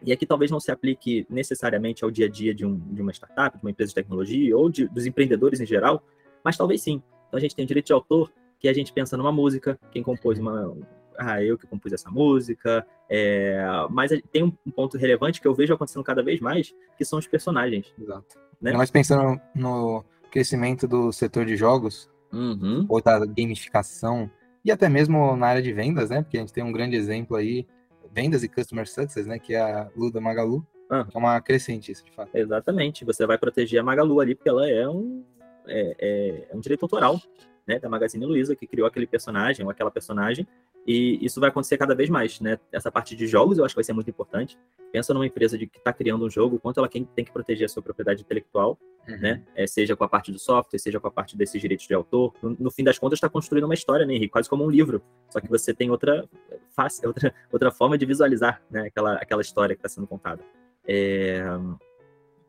E 0.05 0.13
aqui 0.13 0.27
talvez 0.27 0.51
não 0.51 0.59
se 0.59 0.71
aplique 0.71 1.27
necessariamente 1.31 2.03
ao 2.03 2.11
dia 2.11 2.27
a 2.27 2.29
dia 2.29 2.55
de, 2.55 2.67
um, 2.67 2.79
de 2.79 3.03
uma 3.03 3.13
startup, 3.13 3.57
de 3.57 3.65
uma 3.65 3.71
empresa 3.71 3.91
de 3.91 3.95
tecnologia 3.95 4.57
ou 4.57 4.69
de, 4.69 4.89
dos 4.89 5.07
empreendedores 5.07 5.61
em 5.61 5.67
geral, 5.67 6.03
mas 6.43 6.57
talvez 6.57 6.83
sim. 6.83 7.03
Então 7.29 7.39
a 7.39 7.41
gente 7.41 7.55
tem 7.55 7.65
direito 7.65 7.87
de 7.87 7.93
autor, 7.93 8.33
que 8.63 8.69
a 8.69 8.73
gente 8.73 8.93
pensa 8.93 9.17
numa 9.17 9.33
música, 9.33 9.77
quem 9.91 10.05
compôs 10.05 10.39
uma. 10.39 10.75
Ah, 11.19 11.43
eu 11.43 11.59
que 11.59 11.67
compus 11.67 11.93
essa 11.93 12.09
música. 12.09 12.87
É... 13.11 13.61
Mas 13.91 14.13
tem 14.31 14.45
um 14.45 14.71
ponto 14.71 14.97
relevante 14.97 15.41
que 15.41 15.49
eu 15.49 15.55
vejo 15.55 15.75
acontecendo 15.75 16.05
cada 16.05 16.23
vez 16.23 16.41
mais, 16.41 16.73
que 16.97 17.05
são 17.05 17.19
os 17.19 17.27
personagens. 17.27 17.93
Exato. 18.01 18.39
Né? 18.61 18.73
Nós 18.73 18.91
pensando 18.91 19.39
no 19.55 20.05
crescimento 20.31 20.87
do 20.87 21.13
setor 21.13 21.45
de 21.45 21.57
jogos, 21.57 22.09
uhum. 22.33 22.87
ou 22.89 23.03
da 23.03 23.27
gamificação, 23.27 24.31
e 24.65 24.71
até 24.71 24.89
mesmo 24.89 25.37
na 25.37 25.49
área 25.49 25.61
de 25.61 25.73
vendas, 25.73 26.09
né? 26.09 26.23
Porque 26.23 26.37
a 26.37 26.41
gente 26.41 26.53
tem 26.53 26.63
um 26.63 26.73
grande 26.73 26.95
exemplo 26.95 27.37
aí, 27.37 27.67
vendas 28.13 28.45
e 28.45 28.49
customer 28.49 28.89
success, 28.89 29.27
né? 29.27 29.41
Que 29.41 29.55
é 29.55 29.61
a 29.61 29.91
Luda 29.97 30.21
Magalu, 30.21 30.65
ah. 30.89 31.05
que 31.05 31.17
é 31.17 31.19
uma 31.19 31.41
crescente 31.41 31.91
isso, 31.91 32.05
de 32.05 32.13
fato. 32.13 32.31
Exatamente. 32.33 33.05
Você 33.05 33.27
vai 33.27 33.37
proteger 33.37 33.81
a 33.81 33.83
Magalu 33.83 34.21
ali, 34.21 34.35
porque 34.37 34.49
ela 34.49 34.71
é 34.71 34.89
um, 34.89 35.25
é, 35.67 35.97
é, 35.99 36.49
é 36.51 36.57
um 36.57 36.61
direito 36.61 36.85
autoral, 36.85 37.21
né? 37.67 37.79
Da 37.79 37.89
Magazine 37.89 38.25
Luiza, 38.25 38.57
que 38.57 38.67
criou 38.67 38.87
aquele 38.87 39.07
personagem 39.07 39.65
ou 39.65 39.71
aquela 39.71 39.91
personagem 39.91 40.47
e 40.87 41.25
isso 41.25 41.39
vai 41.39 41.49
acontecer 41.49 41.79
cada 41.79 41.95
vez 41.95 42.11
mais, 42.11 42.41
né? 42.41 42.59
Essa 42.73 42.91
parte 42.91 43.15
de 43.15 43.27
jogos 43.27 43.59
eu 43.59 43.65
acho 43.65 43.73
que 43.73 43.77
vai 43.77 43.85
ser 43.85 43.93
muito 43.93 44.11
importante. 44.11 44.59
Pensa 44.91 45.15
numa 45.15 45.27
empresa 45.27 45.57
de 45.57 45.67
que 45.67 45.79
está 45.79 45.93
criando 45.93 46.25
um 46.25 46.31
jogo, 46.31 46.59
quanto 46.59 46.79
ela 46.79 46.89
tem 46.89 47.07
que 47.07 47.31
proteger 47.31 47.67
a 47.67 47.69
sua 47.69 47.83
propriedade 47.83 48.23
intelectual, 48.23 48.77
uhum. 49.09 49.17
né? 49.19 49.43
É, 49.55 49.67
seja 49.67 49.95
com 49.95 50.03
a 50.03 50.09
parte 50.09 50.33
do 50.33 50.41
software, 50.41 50.79
seja 50.79 50.99
com 50.99 51.07
a 51.07 51.11
parte 51.11 51.37
desses 51.37 51.61
direitos 51.61 51.87
de 51.87 51.95
autor. 51.95 52.35
No, 52.43 52.57
no 52.59 52.71
fim 52.71 52.83
das 52.83 52.99
contas, 52.99 53.19
está 53.19 53.29
construindo 53.29 53.65
uma 53.65 53.75
história, 53.75 54.05
né, 54.05 54.15
Henrique? 54.15 54.33
Quase 54.33 54.49
como 54.49 54.65
um 54.65 54.71
livro. 54.71 55.01
Só 55.31 55.41
que 55.41 55.49
você 55.49 55.73
tem 55.73 55.89
outra 55.89 56.29
face, 56.75 57.01
outra, 57.07 57.33
outra 57.53 57.71
forma 57.71 57.97
de 57.97 58.05
visualizar, 58.05 58.61
né? 58.69 58.89
Aquela, 58.89 59.15
aquela 59.15 59.41
história 59.41 59.77
que 59.77 59.81
está 59.81 59.89
sendo 59.89 60.07
contada. 60.07 60.43
É... 60.87 61.45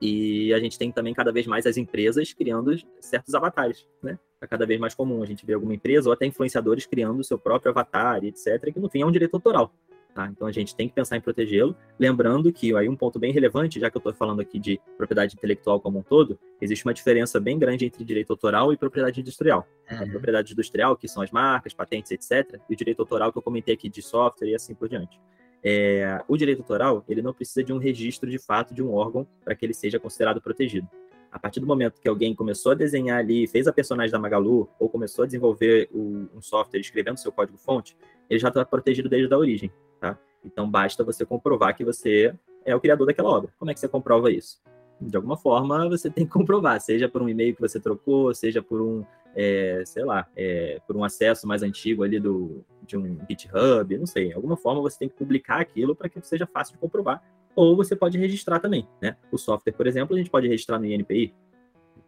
E 0.02 0.54
a 0.54 0.60
gente 0.60 0.78
tem 0.78 0.92
também 0.92 1.14
cada 1.14 1.32
vez 1.32 1.46
mais 1.46 1.66
as 1.66 1.78
empresas 1.78 2.34
criando 2.34 2.76
certos 3.00 3.34
avatares, 3.36 3.88
né? 4.02 4.18
É 4.44 4.48
cada 4.48 4.66
vez 4.66 4.78
mais 4.78 4.94
comum 4.94 5.24
a 5.24 5.26
gente 5.26 5.46
ver 5.46 5.54
alguma 5.54 5.74
empresa 5.74 6.10
ou 6.10 6.14
até 6.14 6.26
influenciadores 6.26 6.86
criando 6.86 7.22
o 7.22 7.24
seu 7.24 7.38
próprio 7.38 7.72
avatar, 7.72 8.24
etc., 8.26 8.74
que 8.74 8.80
no 8.80 8.90
fim 8.90 9.02
é 9.02 9.06
um 9.06 9.12
direito 9.12 9.34
autoral. 9.36 9.74
Tá? 10.14 10.28
Então 10.28 10.46
a 10.46 10.52
gente 10.52 10.76
tem 10.76 10.88
que 10.88 10.94
pensar 10.94 11.16
em 11.16 11.22
protegê-lo, 11.22 11.76
lembrando 11.98 12.52
que 12.52 12.76
aí 12.76 12.88
um 12.88 12.96
ponto 12.96 13.18
bem 13.18 13.32
relevante, 13.32 13.80
já 13.80 13.90
que 13.90 13.98
eu 13.98 14.00
estou 14.00 14.14
falando 14.14 14.42
aqui 14.42 14.60
de 14.60 14.80
propriedade 14.98 15.34
intelectual 15.36 15.80
como 15.80 15.98
um 15.98 16.04
todo, 16.04 16.38
existe 16.62 16.86
uma 16.86 16.94
diferença 16.94 17.40
bem 17.40 17.58
grande 17.58 17.86
entre 17.86 18.04
direito 18.04 18.32
autoral 18.32 18.74
e 18.74 18.78
propriedade 18.78 19.22
industrial. 19.22 19.66
Uhum. 19.90 20.04
A 20.04 20.08
propriedade 20.08 20.52
industrial, 20.52 20.96
que 20.98 21.08
são 21.08 21.24
as 21.24 21.32
marcas, 21.32 21.74
patentes, 21.74 22.12
etc., 22.12 22.60
e 22.70 22.74
o 22.74 22.76
direito 22.76 23.00
autoral 23.00 23.32
que 23.32 23.38
eu 23.38 23.42
comentei 23.42 23.74
aqui 23.74 23.90
de 23.90 24.02
software 24.02 24.50
e 24.50 24.56
assim 24.56 24.76
por 24.76 24.88
diante. 24.88 25.20
É, 25.64 26.22
o 26.28 26.36
direito 26.36 26.60
autoral 26.60 27.06
ele 27.08 27.22
não 27.22 27.34
precisa 27.34 27.64
de 27.64 27.72
um 27.72 27.78
registro 27.78 28.30
de 28.30 28.38
fato 28.38 28.74
de 28.74 28.84
um 28.84 28.94
órgão 28.94 29.26
para 29.46 29.56
que 29.56 29.66
ele 29.66 29.74
seja 29.74 29.98
considerado 29.98 30.42
protegido. 30.42 30.88
A 31.34 31.40
partir 31.40 31.60
do 31.60 31.66
momento 31.66 32.00
que 32.00 32.08
alguém 32.08 32.36
começou 32.36 32.74
a 32.74 32.76
desenhar 32.76 33.18
ali, 33.18 33.48
fez 33.48 33.68
a 33.68 33.74
personagem 33.74 34.12
da 34.12 34.20
Magalu, 34.20 34.70
ou 34.80 34.88
começou 34.88 35.24
a 35.24 35.26
desenvolver 35.26 35.90
o, 35.92 36.30
um 36.36 36.42
software 36.42 36.80
escrevendo 36.80 37.18
seu 37.18 37.32
código-fonte, 37.32 37.98
ele 38.30 38.40
já 38.40 38.50
está 38.50 38.64
protegido 38.64 39.10
desde 39.10 39.34
a 39.34 39.38
origem, 39.38 39.72
tá? 40.00 40.18
Então 40.46 40.70
basta 40.70 41.04
você 41.04 41.26
comprovar 41.26 41.76
que 41.76 41.84
você 41.84 42.36
é 42.64 42.76
o 42.76 42.80
criador 42.80 43.08
daquela 43.08 43.30
obra. 43.30 43.52
Como 43.58 43.72
é 43.72 43.74
que 43.74 43.80
você 43.80 43.88
comprova 43.88 44.30
isso? 44.30 44.62
de 45.08 45.16
alguma 45.16 45.38
forma 45.38 45.90
você 45.90 46.10
tem 46.10 46.26
que 46.26 46.32
comprovar, 46.32 46.80
seja 46.80 47.10
por 47.10 47.22
um 47.22 47.30
e-mail 47.30 47.56
que 47.56 47.62
você 47.62 47.80
trocou, 47.80 48.34
seja 48.34 48.62
por 48.62 48.82
um, 48.82 49.06
é, 49.36 49.84
sei 49.86 50.04
lá, 50.04 50.28
é, 50.36 50.80
por 50.88 50.96
um 50.96 51.04
acesso 51.04 51.48
mais 51.48 51.64
antigo 51.64 52.04
ali 52.04 52.20
do, 52.20 52.64
de 52.86 52.98
um 52.98 53.20
GitHub, 53.30 53.98
não 53.98 54.06
sei. 54.06 54.30
De 54.30 54.34
alguma 54.34 54.58
forma 54.58 54.82
você 54.82 55.00
tem 55.00 55.10
que 55.10 55.16
publicar 55.16 55.60
aquilo 55.60 55.96
para 55.96 56.10
que 56.10 56.22
seja 56.22 56.46
fácil 56.46 56.74
de 56.74 56.80
comprovar. 56.80 57.22
Ou 57.56 57.76
você 57.76 57.96
pode 57.96 58.18
registrar 58.18 58.60
também, 58.60 58.88
né? 59.02 59.16
O 59.32 59.38
software, 59.38 59.74
por 59.74 59.88
exemplo, 59.88 60.16
a 60.16 60.20
gente 60.20 60.30
pode 60.30 60.48
registrar 60.48 60.80
no 60.80 60.86
INPI, 60.86 61.34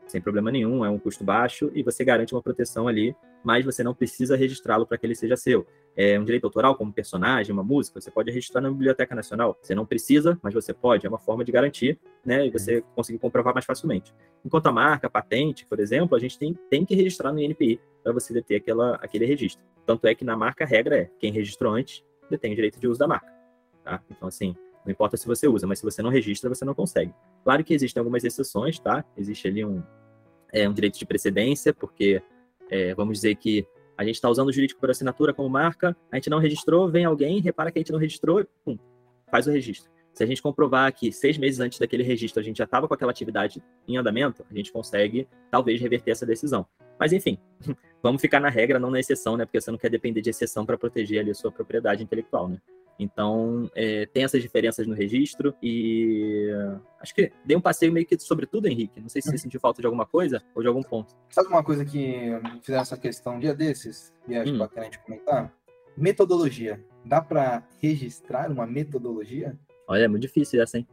sem 0.07 0.21
problema 0.21 0.51
nenhum, 0.51 0.85
é 0.85 0.89
um 0.89 0.99
custo 0.99 1.23
baixo 1.23 1.71
e 1.73 1.81
você 1.81 2.03
garante 2.03 2.33
uma 2.33 2.41
proteção 2.41 2.87
ali, 2.87 3.15
mas 3.43 3.65
você 3.65 3.83
não 3.83 3.93
precisa 3.93 4.35
registrá-lo 4.35 4.85
para 4.85 4.97
que 4.97 5.05
ele 5.05 5.15
seja 5.15 5.35
seu. 5.35 5.65
É 5.95 6.19
um 6.19 6.23
direito 6.23 6.45
autoral, 6.45 6.75
como 6.75 6.91
personagem, 6.91 7.51
uma 7.53 7.63
música, 7.63 7.99
você 7.99 8.11
pode 8.11 8.31
registrar 8.31 8.61
na 8.61 8.69
Biblioteca 8.69 9.15
Nacional. 9.15 9.57
Você 9.61 9.73
não 9.73 9.85
precisa, 9.85 10.37
mas 10.41 10.53
você 10.53 10.73
pode, 10.73 11.05
é 11.05 11.09
uma 11.09 11.19
forma 11.19 11.43
de 11.43 11.51
garantir, 11.51 11.99
né, 12.23 12.45
e 12.45 12.51
você 12.51 12.83
conseguir 12.95 13.19
comprovar 13.19 13.53
mais 13.53 13.65
facilmente. 13.65 14.13
Enquanto 14.43 14.67
a 14.67 14.71
marca, 14.71 15.07
a 15.07 15.09
patente, 15.09 15.65
por 15.65 15.79
exemplo, 15.79 16.15
a 16.15 16.19
gente 16.19 16.37
tem, 16.37 16.53
tem 16.69 16.85
que 16.85 16.95
registrar 16.95 17.31
no 17.31 17.39
INPI 17.39 17.79
para 18.03 18.13
você 18.13 18.33
deter 18.33 18.57
aquela, 18.57 18.95
aquele 18.95 19.25
registro. 19.25 19.63
Tanto 19.85 20.05
é 20.07 20.15
que 20.15 20.25
na 20.25 20.35
marca 20.35 20.63
a 20.63 20.67
regra 20.67 20.97
é, 20.97 21.09
quem 21.19 21.31
registrou 21.31 21.73
antes 21.73 22.03
detém 22.29 22.53
o 22.53 22.55
direito 22.55 22.79
de 22.79 22.87
uso 22.87 22.99
da 22.99 23.07
marca. 23.07 23.33
Tá? 23.83 24.01
Então, 24.09 24.27
assim, 24.27 24.55
não 24.85 24.91
importa 24.91 25.17
se 25.17 25.25
você 25.25 25.47
usa, 25.47 25.65
mas 25.65 25.79
se 25.79 25.85
você 25.85 26.01
não 26.01 26.09
registra, 26.09 26.47
você 26.47 26.63
não 26.63 26.75
consegue. 26.75 27.13
Claro 27.43 27.63
que 27.63 27.73
existem 27.73 27.99
algumas 27.99 28.23
exceções, 28.23 28.79
tá? 28.79 29.03
Existe 29.17 29.47
ali 29.47 29.65
um, 29.65 29.81
é, 30.53 30.69
um 30.69 30.73
direito 30.73 30.99
de 30.99 31.05
precedência, 31.05 31.73
porque 31.73 32.21
é, 32.69 32.93
vamos 32.93 33.17
dizer 33.17 33.35
que 33.35 33.65
a 33.97 34.03
gente 34.03 34.15
está 34.15 34.29
usando 34.29 34.49
o 34.49 34.53
jurídico 34.53 34.79
por 34.79 34.91
assinatura 34.91 35.33
como 35.33 35.49
marca, 35.49 35.95
a 36.11 36.15
gente 36.17 36.29
não 36.29 36.37
registrou, 36.37 36.89
vem 36.89 37.05
alguém, 37.05 37.39
repara 37.39 37.71
que 37.71 37.79
a 37.79 37.81
gente 37.81 37.91
não 37.91 37.99
registrou, 37.99 38.45
pum, 38.63 38.77
faz 39.31 39.47
o 39.47 39.51
registro. 39.51 39.89
Se 40.13 40.23
a 40.23 40.27
gente 40.27 40.41
comprovar 40.41 40.93
que 40.93 41.11
seis 41.11 41.37
meses 41.37 41.59
antes 41.59 41.77
daquele 41.77 42.03
registro 42.03 42.39
a 42.39 42.43
gente 42.43 42.57
já 42.57 42.63
estava 42.63 42.87
com 42.87 42.93
aquela 42.93 43.11
atividade 43.11 43.61
em 43.87 43.97
andamento, 43.97 44.45
a 44.49 44.53
gente 44.53 44.71
consegue 44.71 45.27
talvez 45.51 45.81
reverter 45.81 46.11
essa 46.11 46.25
decisão. 46.25 46.65
Mas 46.97 47.11
enfim, 47.11 47.37
vamos 48.01 48.21
ficar 48.21 48.39
na 48.39 48.49
regra, 48.49 48.79
não 48.79 48.89
na 48.89 48.99
exceção, 48.99 49.35
né? 49.35 49.45
Porque 49.45 49.59
você 49.59 49.71
não 49.71 49.77
quer 49.77 49.89
depender 49.89 50.21
de 50.21 50.29
exceção 50.29 50.65
para 50.65 50.77
proteger 50.77 51.19
ali 51.19 51.31
a 51.31 51.33
sua 51.33 51.51
propriedade 51.51 52.01
intelectual, 52.01 52.47
né? 52.47 52.61
Então, 52.97 53.69
é, 53.75 54.05
tem 54.05 54.23
essas 54.23 54.41
diferenças 54.41 54.87
no 54.87 54.93
registro 54.93 55.53
e 55.61 56.49
acho 56.99 57.13
que 57.13 57.31
dei 57.43 57.55
um 57.55 57.61
passeio 57.61 57.91
meio 57.91 58.05
que 58.05 58.17
sobre 58.19 58.45
tudo, 58.45 58.67
Henrique. 58.67 59.01
Não 59.01 59.09
sei 59.09 59.21
se 59.21 59.29
você 59.29 59.37
sentiu 59.37 59.59
falta 59.59 59.81
de 59.81 59.85
alguma 59.85 60.05
coisa 60.05 60.41
ou 60.55 60.61
de 60.61 60.67
algum 60.67 60.81
ponto. 60.81 61.13
Sabe 61.29 61.49
uma 61.49 61.63
coisa 61.63 61.83
que 61.83 62.31
fizeram 62.61 62.81
essa 62.81 62.97
questão 62.97 63.35
um 63.35 63.39
dia 63.39 63.53
desses 63.53 64.13
e 64.27 64.35
acho 64.35 64.53
hum. 64.53 64.57
bacana 64.57 64.85
gente 64.85 64.99
comentar? 64.99 65.53
Metodologia. 65.97 66.83
Dá 67.03 67.21
para 67.21 67.63
registrar 67.81 68.49
uma 68.49 68.65
metodologia? 68.65 69.57
Olha, 69.87 70.03
é 70.03 70.07
muito 70.07 70.23
difícil 70.23 70.61
essa, 70.61 70.77
hein? 70.77 70.87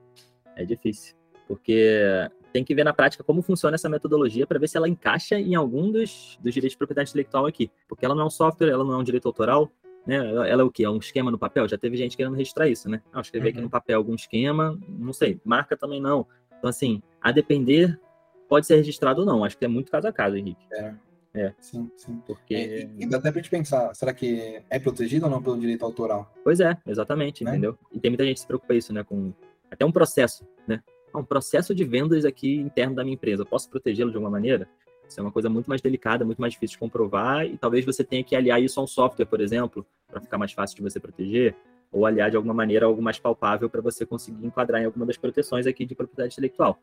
É 0.57 0.65
difícil. 0.65 1.15
Porque 1.49 2.31
tem 2.53 2.65
que 2.65 2.75
ver 2.75 2.85
na 2.85 2.93
prática 2.93 3.25
como 3.25 3.43
funciona 3.43 3.75
essa 3.75 3.89
metodologia 3.89 4.47
para 4.47 4.59
ver 4.59 4.69
se 4.69 4.77
ela 4.77 4.89
encaixa 4.89 5.39
em 5.39 5.55
algum 5.55 5.91
dos, 5.91 6.39
dos 6.41 6.53
direitos 6.53 6.73
de 6.73 6.79
propriedade 6.79 7.11
intelectual 7.11 7.47
aqui. 7.47 7.71
Porque 7.89 8.05
ela 8.05 8.15
não 8.15 8.23
é 8.23 8.27
um 8.27 8.31
software, 8.31 8.69
ela 8.69 8.85
não 8.85 8.93
é 8.93 8.97
um 8.99 9.03
direito 9.03 9.27
autoral, 9.27 9.71
né? 10.07 10.17
Ela 10.17 10.63
é 10.63 10.65
o 10.65 10.71
quê? 10.71 10.85
É 10.85 10.91
um 10.91 10.99
esquema 10.99 11.31
no 11.31 11.39
papel? 11.39 11.69
Já 11.69 11.79
teve 11.79 11.97
gente 11.97 12.17
querendo 12.17 12.35
registrar 12.35 12.69
isso, 12.69 12.89
né? 12.89 13.03
Ah, 13.13 13.21
escrever 13.21 13.49
uhum. 13.49 13.53
aqui 13.53 13.61
no 13.63 13.71
papel 13.71 13.99
algum 13.99 14.15
esquema, 14.15 14.79
não 14.89 15.13
sei, 15.13 15.41
marca 15.45 15.77
também 15.77 16.01
não. 16.01 16.27
Então, 16.59 16.71
assim, 16.71 17.03
a 17.21 17.33
depender, 17.33 17.99
pode 18.49 18.67
ser 18.67 18.77
registrado 18.77 19.21
ou 19.21 19.27
não. 19.27 19.45
Acho 19.45 19.59
que 19.59 19.65
é 19.65 19.69
muito 19.69 19.91
caso 19.91 20.07
a 20.07 20.13
caso, 20.13 20.37
Henrique. 20.37 20.65
É. 20.73 20.95
É. 21.35 21.55
Sim, 21.59 21.91
sim. 21.97 22.23
Porque... 22.27 22.55
É, 22.55 22.91
e, 22.99 23.09
dá 23.09 23.17
até 23.17 23.33
pra 23.33 23.41
gente 23.41 23.51
pensar, 23.51 23.95
será 23.95 24.13
que 24.13 24.63
é 24.69 24.79
protegido 24.79 25.25
ou 25.25 25.31
não 25.31 25.43
pelo 25.43 25.59
direito 25.59 25.85
autoral? 25.85 26.33
Pois 26.45 26.61
é, 26.61 26.77
exatamente, 26.87 27.43
né? 27.43 27.53
entendeu? 27.53 27.79
E 27.91 27.99
tem 27.99 28.11
muita 28.11 28.25
gente 28.25 28.35
que 28.35 28.41
se 28.41 28.47
preocupa 28.47 28.75
com 28.75 28.79
isso, 28.79 28.93
né? 28.93 29.03
Com 29.03 29.33
até 29.71 29.85
um 29.85 29.93
processo, 29.93 30.47
né? 30.67 30.83
Ah, 31.13 31.19
um 31.19 31.25
processo 31.25 31.75
de 31.75 31.85
vendas 31.85 32.25
aqui 32.25 32.57
interno 32.57 32.95
da 32.95 33.03
minha 33.03 33.15
empresa. 33.15 33.43
Eu 33.43 33.47
posso 33.47 33.69
protegê-lo 33.71 34.11
de 34.11 34.17
alguma 34.17 34.31
maneira? 34.31 34.69
Isso 35.13 35.21
é 35.21 35.23
uma 35.23 35.31
coisa 35.31 35.51
muito 35.51 35.67
mais 35.69 35.83
delicada, 35.83 36.25
muito 36.25 36.41
mais 36.41 36.55
difícil 36.55 36.77
de 36.77 36.79
comprovar, 36.79 37.45
e 37.45 37.59
talvez 37.59 37.85
você 37.85 38.03
tenha 38.03 38.25
que 38.25 38.35
aliar 38.35 38.61
isso 38.63 38.81
a 38.81 38.83
um 38.83 38.87
software, 38.87 39.27
por 39.27 39.43
exemplo, 39.43 39.87
para 40.09 40.21
ficar 40.23 40.39
mais 40.39 40.53
fácil 40.53 40.75
de 40.75 40.83
você 40.83 40.99
proteger, 40.99 41.55
ou 41.93 42.07
aliar 42.07 42.31
de 42.31 42.37
alguma 42.37 42.55
maneira 42.55 42.87
algo 42.87 43.03
mais 43.03 43.19
palpável 43.19 43.69
para 43.69 43.83
você 43.83 44.07
conseguir 44.07 44.47
enquadrar 44.47 44.81
em 44.81 44.87
alguma 44.87 45.05
das 45.05 45.19
proteções 45.19 45.67
aqui 45.67 45.85
de 45.85 45.95
propriedade 45.95 46.33
intelectual. 46.33 46.79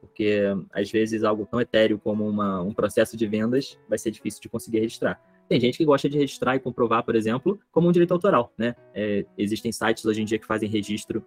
Porque, 0.00 0.42
às 0.72 0.88
vezes, 0.88 1.24
algo 1.24 1.44
tão 1.50 1.60
etéreo 1.60 1.98
como 1.98 2.28
uma, 2.28 2.62
um 2.62 2.72
processo 2.72 3.16
de 3.16 3.26
vendas 3.26 3.76
vai 3.88 3.98
ser 3.98 4.12
difícil 4.12 4.40
de 4.40 4.48
conseguir 4.48 4.78
registrar. 4.78 5.20
Tem 5.48 5.58
gente 5.58 5.76
que 5.76 5.84
gosta 5.84 6.08
de 6.08 6.16
registrar 6.16 6.54
e 6.54 6.60
comprovar, 6.60 7.02
por 7.02 7.16
exemplo, 7.16 7.58
como 7.72 7.88
um 7.88 7.92
direito 7.92 8.14
autoral, 8.14 8.52
né? 8.56 8.76
É, 8.94 9.26
existem 9.36 9.72
sites 9.72 10.04
hoje 10.04 10.22
em 10.22 10.24
dia 10.24 10.38
que 10.38 10.46
fazem 10.46 10.68
registro 10.68 11.24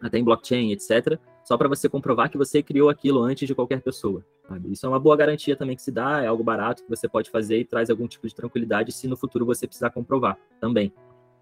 até 0.00 0.18
em 0.18 0.24
blockchain, 0.24 0.72
etc., 0.72 1.18
só 1.44 1.56
para 1.56 1.68
você 1.68 1.88
comprovar 1.88 2.30
que 2.30 2.36
você 2.36 2.62
criou 2.62 2.90
aquilo 2.90 3.22
antes 3.22 3.48
de 3.48 3.54
qualquer 3.54 3.80
pessoa. 3.80 4.22
Sabe? 4.46 4.70
Isso 4.70 4.84
é 4.84 4.88
uma 4.88 5.00
boa 5.00 5.16
garantia 5.16 5.56
também 5.56 5.74
que 5.74 5.82
se 5.82 5.90
dá, 5.90 6.22
é 6.22 6.26
algo 6.26 6.44
barato 6.44 6.82
que 6.82 6.90
você 6.90 7.08
pode 7.08 7.30
fazer 7.30 7.58
e 7.58 7.64
traz 7.64 7.88
algum 7.88 8.06
tipo 8.06 8.28
de 8.28 8.34
tranquilidade 8.34 8.92
se 8.92 9.08
no 9.08 9.16
futuro 9.16 9.46
você 9.46 9.66
precisar 9.66 9.90
comprovar 9.90 10.38
também. 10.60 10.92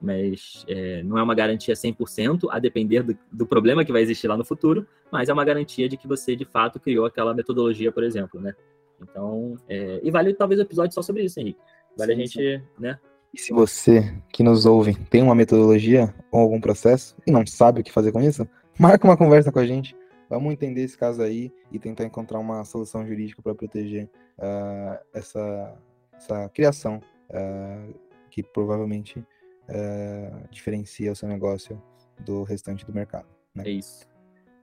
Mas 0.00 0.64
é, 0.68 1.02
não 1.02 1.18
é 1.18 1.22
uma 1.22 1.34
garantia 1.34 1.74
100%, 1.74 2.46
a 2.50 2.58
depender 2.58 3.02
do, 3.02 3.18
do, 3.32 3.46
problema 3.46 3.84
que 3.84 3.90
vai 3.90 4.02
existir 4.02 4.28
lá 4.28 4.36
no 4.36 4.44
futuro, 4.44 4.86
mas 5.10 5.28
é 5.28 5.32
uma 5.32 5.44
garantia 5.44 5.88
de 5.88 5.96
que 5.96 6.06
você 6.06 6.36
de 6.36 6.44
fato 6.44 6.78
criou 6.78 7.04
aquela 7.04 7.34
metodologia, 7.34 7.90
por 7.90 8.04
exemplo, 8.04 8.40
né? 8.40 8.54
Então, 9.00 9.56
é, 9.68 10.00
e 10.02 10.10
vale 10.10 10.34
talvez 10.34 10.60
um 10.60 10.64
episódio 10.64 10.94
só 10.94 11.02
sobre 11.02 11.24
isso, 11.24 11.40
Henrique. 11.40 11.58
Vale 11.96 12.14
sim, 12.14 12.20
a 12.20 12.24
gente, 12.24 12.58
sim. 12.58 12.62
né? 12.78 12.98
E 13.36 13.38
se 13.38 13.52
você 13.52 14.14
que 14.32 14.42
nos 14.42 14.64
ouve 14.64 14.94
tem 14.94 15.22
uma 15.22 15.34
metodologia 15.34 16.14
ou 16.32 16.40
algum 16.40 16.58
processo 16.58 17.14
e 17.26 17.30
não 17.30 17.46
sabe 17.46 17.82
o 17.82 17.84
que 17.84 17.92
fazer 17.92 18.10
com 18.10 18.22
isso, 18.22 18.48
marca 18.78 19.06
uma 19.06 19.14
conversa 19.14 19.52
com 19.52 19.58
a 19.58 19.66
gente. 19.66 19.94
Vamos 20.30 20.54
entender 20.54 20.80
esse 20.80 20.96
caso 20.96 21.20
aí 21.20 21.52
e 21.70 21.78
tentar 21.78 22.04
encontrar 22.04 22.38
uma 22.38 22.64
solução 22.64 23.06
jurídica 23.06 23.42
para 23.42 23.54
proteger 23.54 24.08
uh, 24.38 24.98
essa, 25.12 25.76
essa 26.14 26.48
criação 26.48 26.98
uh, 27.28 27.94
que 28.30 28.42
provavelmente 28.42 29.18
uh, 29.18 30.48
diferencia 30.50 31.12
o 31.12 31.14
seu 31.14 31.28
negócio 31.28 31.80
do 32.18 32.42
restante 32.42 32.86
do 32.86 32.92
mercado. 32.94 33.28
Né? 33.54 33.64
É 33.66 33.70
isso. 33.70 34.06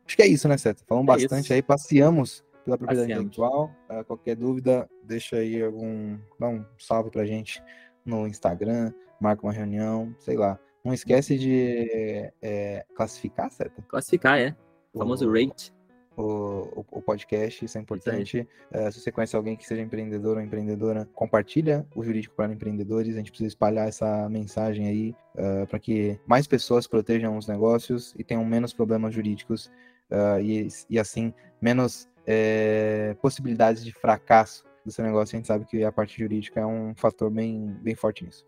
Acho 0.03 0.15
que 0.15 0.23
é 0.23 0.27
isso, 0.27 0.47
né, 0.47 0.57
Seta? 0.57 0.83
Falamos 0.87 1.07
é 1.09 1.21
bastante 1.21 1.43
isso. 1.43 1.53
aí, 1.53 1.61
passeamos 1.61 2.43
pela 2.65 2.75
propriedade 2.75 3.09
passeamos. 3.09 3.37
intelectual. 3.37 3.71
qualquer 4.07 4.35
dúvida, 4.35 4.89
deixa 5.03 5.35
aí 5.35 5.61
algum. 5.61 6.17
dá 6.39 6.47
um 6.47 6.65
salve 6.79 7.11
pra 7.11 7.23
gente 7.23 7.61
no 8.05 8.27
Instagram, 8.27 8.91
marca 9.19 9.45
uma 9.45 9.53
reunião, 9.53 10.13
sei 10.19 10.37
lá. 10.37 10.59
Não 10.83 10.93
esquece 10.93 11.37
de 11.37 12.31
é, 12.41 12.85
classificar, 12.93 13.49
certo? 13.49 13.81
Classificar, 13.83 14.37
é. 14.37 14.55
O 14.93 14.99
famoso 14.99 15.31
rate. 15.31 15.73
O, 16.15 16.85
o, 16.91 17.01
podcast, 17.01 17.65
isso 17.65 17.75
é 17.75 17.81
importante. 17.81 18.47
É, 18.69 18.91
se 18.91 18.99
você 18.99 19.11
conhece 19.11 19.35
alguém 19.35 19.55
que 19.55 19.65
seja 19.65 19.81
empreendedor 19.81 20.37
ou 20.37 20.43
empreendedora, 20.43 21.09
compartilha 21.15 21.87
o 21.95 22.03
Jurídico 22.03 22.35
para 22.35 22.53
Empreendedores. 22.53 23.15
A 23.15 23.17
gente 23.17 23.31
precisa 23.31 23.47
espalhar 23.47 23.87
essa 23.87 24.29
mensagem 24.29 24.87
aí 24.87 25.15
uh, 25.33 25.65
para 25.65 25.79
que 25.79 26.19
mais 26.27 26.45
pessoas 26.45 26.85
protejam 26.85 27.35
os 27.35 27.47
negócios 27.47 28.13
e 28.15 28.23
tenham 28.23 28.45
menos 28.45 28.73
problemas 28.73 29.15
jurídicos 29.15 29.71
uh, 30.11 30.39
e, 30.39 30.67
e, 30.87 30.99
assim, 30.99 31.33
menos 31.59 32.07
é, 32.27 33.15
possibilidades 33.19 33.83
de 33.83 33.91
fracasso 33.91 34.63
do 34.85 34.91
seu 34.91 35.03
negócio. 35.03 35.35
A 35.35 35.37
gente 35.37 35.47
sabe 35.47 35.65
que 35.65 35.83
a 35.83 35.91
parte 35.91 36.19
jurídica 36.19 36.59
é 36.59 36.65
um 36.65 36.93
fator 36.95 37.29
bem, 37.29 37.75
bem 37.81 37.95
forte 37.95 38.23
nisso. 38.23 38.45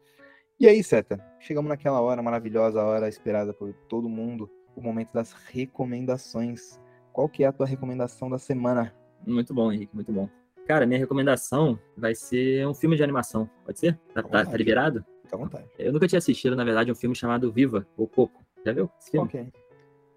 E 0.60 0.68
aí, 0.68 0.84
Seta, 0.84 1.20
chegamos 1.40 1.70
naquela 1.70 2.02
hora 2.02 2.22
maravilhosa, 2.22 2.82
a 2.82 2.86
hora 2.86 3.10
esperada 3.10 3.54
por 3.54 3.74
todo 3.90 4.08
mundo, 4.08 4.50
o 4.76 4.82
momento 4.82 5.12
das 5.14 5.34
recomendações. 5.34 6.80
Qual 7.12 7.28
que 7.28 7.44
é 7.44 7.48
a 7.48 7.52
tua 7.52 7.66
recomendação 7.66 8.30
da 8.30 8.38
semana? 8.38 8.94
Muito 9.26 9.54
bom, 9.54 9.72
Henrique, 9.72 9.96
muito 9.96 10.12
bom. 10.12 10.30
Cara, 10.66 10.86
minha 10.86 11.00
recomendação 11.00 11.80
vai 11.96 12.16
ser 12.16 12.68
um 12.68 12.74
filme 12.74 12.96
de 12.96 13.04
animação. 13.04 13.50
Pode 13.66 13.80
ser? 13.80 14.00
Tá, 14.14 14.24
tá, 14.24 14.46
tá 14.46 14.58
liberado? 14.58 15.06
Fica 15.24 15.36
à 15.36 15.40
vontade. 15.40 15.68
Eu 15.78 15.94
nunca 15.94 16.08
tinha 16.08 16.18
assistido, 16.20 16.56
na 16.56 16.64
verdade, 16.64 16.92
um 16.92 16.96
filme 16.96 17.16
chamado 17.16 17.52
Viva, 17.52 17.88
ou 17.96 18.08
Coco. 18.08 18.44
Já 18.66 18.74
viu 18.74 18.90
esse 19.00 19.12
filme? 19.12 19.28
Ok. 19.28 19.48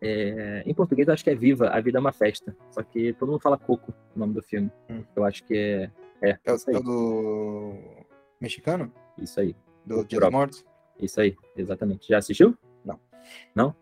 É, 0.00 0.62
em 0.64 0.72
português 0.72 1.08
eu 1.08 1.14
acho 1.14 1.25
que 1.25 1.30
é 1.30 1.34
Viva, 1.34 1.68
A 1.68 1.80
Vida 1.80 1.98
é 1.98 2.00
uma 2.00 2.12
Festa. 2.12 2.56
Só 2.70 2.82
que 2.82 3.12
todo 3.14 3.30
mundo 3.30 3.40
fala 3.40 3.58
Coco, 3.58 3.92
o 4.14 4.18
nome 4.18 4.34
do 4.34 4.42
filme. 4.42 4.70
Hum. 4.88 5.02
Eu 5.14 5.25
acho 5.25 5.44
que 5.44 5.56
é. 5.56 5.90
É, 6.22 6.30
é, 6.30 6.38
é 6.46 6.76
o 6.76 6.82
do. 6.82 7.75
Mexicano? 8.40 8.92
Isso 9.16 9.40
aí. 9.40 9.54
Do 9.84 10.04
Dia 10.04 10.20
dos 10.20 10.30
Mortos? 10.30 10.64
Isso 11.00 11.20
aí, 11.20 11.37
exatamente. 11.56 12.08
Já 12.08 12.18
assistiu? 12.18 12.56
Não. 12.84 13.00
Não? 13.54 13.76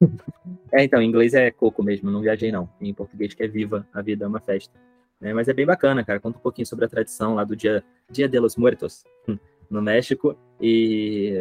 é, 0.72 0.84
então, 0.84 1.00
em 1.00 1.08
inglês 1.08 1.34
é 1.34 1.50
coco 1.50 1.82
mesmo, 1.82 2.10
não 2.10 2.20
viajei 2.20 2.50
não. 2.50 2.68
Em 2.80 2.92
português 2.94 3.34
que 3.34 3.42
é 3.42 3.48
viva, 3.48 3.86
a 3.92 4.00
vida 4.02 4.24
é 4.24 4.28
uma 4.28 4.40
festa. 4.40 4.78
É, 5.20 5.32
mas 5.32 5.48
é 5.48 5.52
bem 5.52 5.66
bacana, 5.66 6.04
cara. 6.04 6.20
Conta 6.20 6.38
um 6.38 6.42
pouquinho 6.42 6.66
sobre 6.66 6.84
a 6.84 6.88
tradição 6.88 7.34
lá 7.34 7.44
do 7.44 7.56
dia, 7.56 7.84
dia 8.10 8.28
de 8.28 8.38
los 8.38 8.56
Muertos, 8.56 9.04
no 9.70 9.80
México. 9.82 10.36
E 10.60 11.32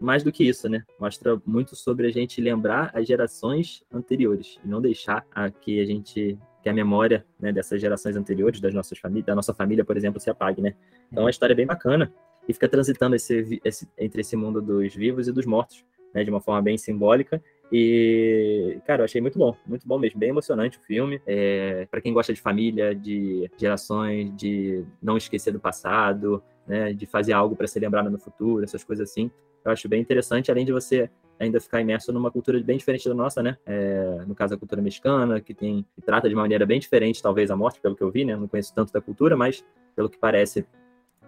mais 0.00 0.22
do 0.22 0.32
que 0.32 0.44
isso, 0.44 0.68
né? 0.68 0.84
Mostra 0.98 1.40
muito 1.44 1.74
sobre 1.76 2.06
a 2.06 2.10
gente 2.10 2.40
lembrar 2.40 2.90
as 2.94 3.06
gerações 3.06 3.82
anteriores 3.92 4.58
e 4.64 4.68
não 4.68 4.80
deixar 4.80 5.26
a 5.32 5.50
que 5.50 5.80
a 5.80 5.84
gente 5.84 6.38
que 6.62 6.68
a 6.68 6.72
memória 6.72 7.24
né, 7.38 7.52
dessas 7.52 7.80
gerações 7.80 8.16
anteriores, 8.16 8.60
das 8.60 8.74
nossas 8.74 8.98
famílias, 8.98 9.26
da 9.26 9.34
nossa 9.34 9.54
família, 9.54 9.84
por 9.84 9.96
exemplo, 9.96 10.20
se 10.20 10.30
apague, 10.30 10.60
né? 10.60 10.74
Então 11.10 11.26
a 11.26 11.30
história 11.30 11.52
é 11.52 11.56
bem 11.56 11.66
bacana 11.66 12.12
e 12.48 12.52
fica 12.52 12.68
transitando 12.68 13.14
esse, 13.14 13.60
esse, 13.64 13.88
entre 13.98 14.22
esse 14.22 14.36
mundo 14.36 14.60
dos 14.62 14.94
vivos 14.94 15.28
e 15.28 15.32
dos 15.32 15.44
mortos, 15.44 15.84
né, 16.14 16.24
de 16.24 16.30
uma 16.30 16.40
forma 16.40 16.62
bem 16.62 16.78
simbólica. 16.78 17.42
E, 17.70 18.78
cara, 18.86 19.02
eu 19.02 19.04
achei 19.04 19.20
muito 19.20 19.38
bom, 19.38 19.54
muito 19.66 19.86
bom 19.86 19.98
mesmo, 19.98 20.18
bem 20.18 20.30
emocionante 20.30 20.78
o 20.78 20.80
filme. 20.80 21.20
É, 21.26 21.86
para 21.90 22.00
quem 22.00 22.14
gosta 22.14 22.32
de 22.32 22.40
família, 22.40 22.94
de 22.94 23.50
gerações, 23.58 24.34
de 24.34 24.84
não 25.02 25.18
esquecer 25.18 25.52
do 25.52 25.60
passado, 25.60 26.42
né, 26.66 26.94
de 26.94 27.04
fazer 27.04 27.34
algo 27.34 27.54
para 27.54 27.66
ser 27.66 27.80
lembrado 27.80 28.10
no 28.10 28.18
futuro, 28.18 28.64
essas 28.64 28.82
coisas 28.82 29.10
assim. 29.10 29.30
Eu 29.68 29.72
acho 29.72 29.88
bem 29.88 30.00
interessante, 30.00 30.50
além 30.50 30.64
de 30.64 30.72
você 30.72 31.10
ainda 31.38 31.60
ficar 31.60 31.80
imerso 31.80 32.10
numa 32.12 32.30
cultura 32.30 32.58
bem 32.62 32.78
diferente 32.78 33.06
da 33.06 33.14
nossa, 33.14 33.42
né? 33.42 33.58
É, 33.66 34.24
no 34.26 34.34
caso, 34.34 34.54
a 34.54 34.58
cultura 34.58 34.80
mexicana, 34.80 35.40
que 35.40 35.52
tem 35.52 35.84
que 35.94 36.00
trata 36.00 36.28
de 36.28 36.34
maneira 36.34 36.64
bem 36.64 36.80
diferente, 36.80 37.22
talvez, 37.22 37.50
a 37.50 37.56
morte, 37.56 37.80
pelo 37.80 37.94
que 37.94 38.02
eu 38.02 38.10
vi, 38.10 38.24
né? 38.24 38.34
Não 38.34 38.48
conheço 38.48 38.74
tanto 38.74 38.92
da 38.92 39.00
cultura, 39.00 39.36
mas 39.36 39.64
pelo 39.94 40.08
que 40.08 40.18
parece, 40.18 40.66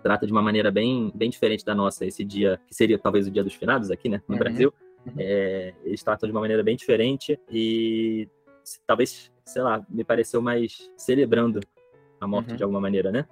trata 0.03 0.27
de 0.27 0.33
uma 0.33 0.41
maneira 0.41 0.71
bem, 0.71 1.13
bem 1.15 1.29
diferente 1.29 1.65
da 1.65 1.75
nossa, 1.75 2.07
esse 2.07 2.25
dia, 2.25 2.59
que 2.67 2.75
seria 2.75 2.99
talvez 2.99 3.27
o 3.27 3.31
dia 3.31 3.45
dos 3.45 3.55
finados 3.55 3.91
aqui, 3.91 4.09
né? 4.09 4.23
No 4.27 4.35
uhum. 4.35 4.39
Brasil. 4.39 4.75
Uhum. 5.07 5.13
É, 5.19 5.75
eles 5.85 6.03
tratam 6.03 6.27
de 6.27 6.35
uma 6.35 6.41
maneira 6.41 6.63
bem 6.63 6.77
diferente 6.77 7.39
e 7.51 8.27
talvez, 8.87 9.31
sei 9.45 9.63
lá, 9.63 9.85
me 9.89 10.03
pareceu 10.03 10.41
mais 10.41 10.91
celebrando 10.97 11.61
a 12.19 12.27
morte 12.27 12.51
uhum. 12.51 12.57
de 12.57 12.63
alguma 12.63 12.81
maneira, 12.81 13.13
né? 13.13 13.27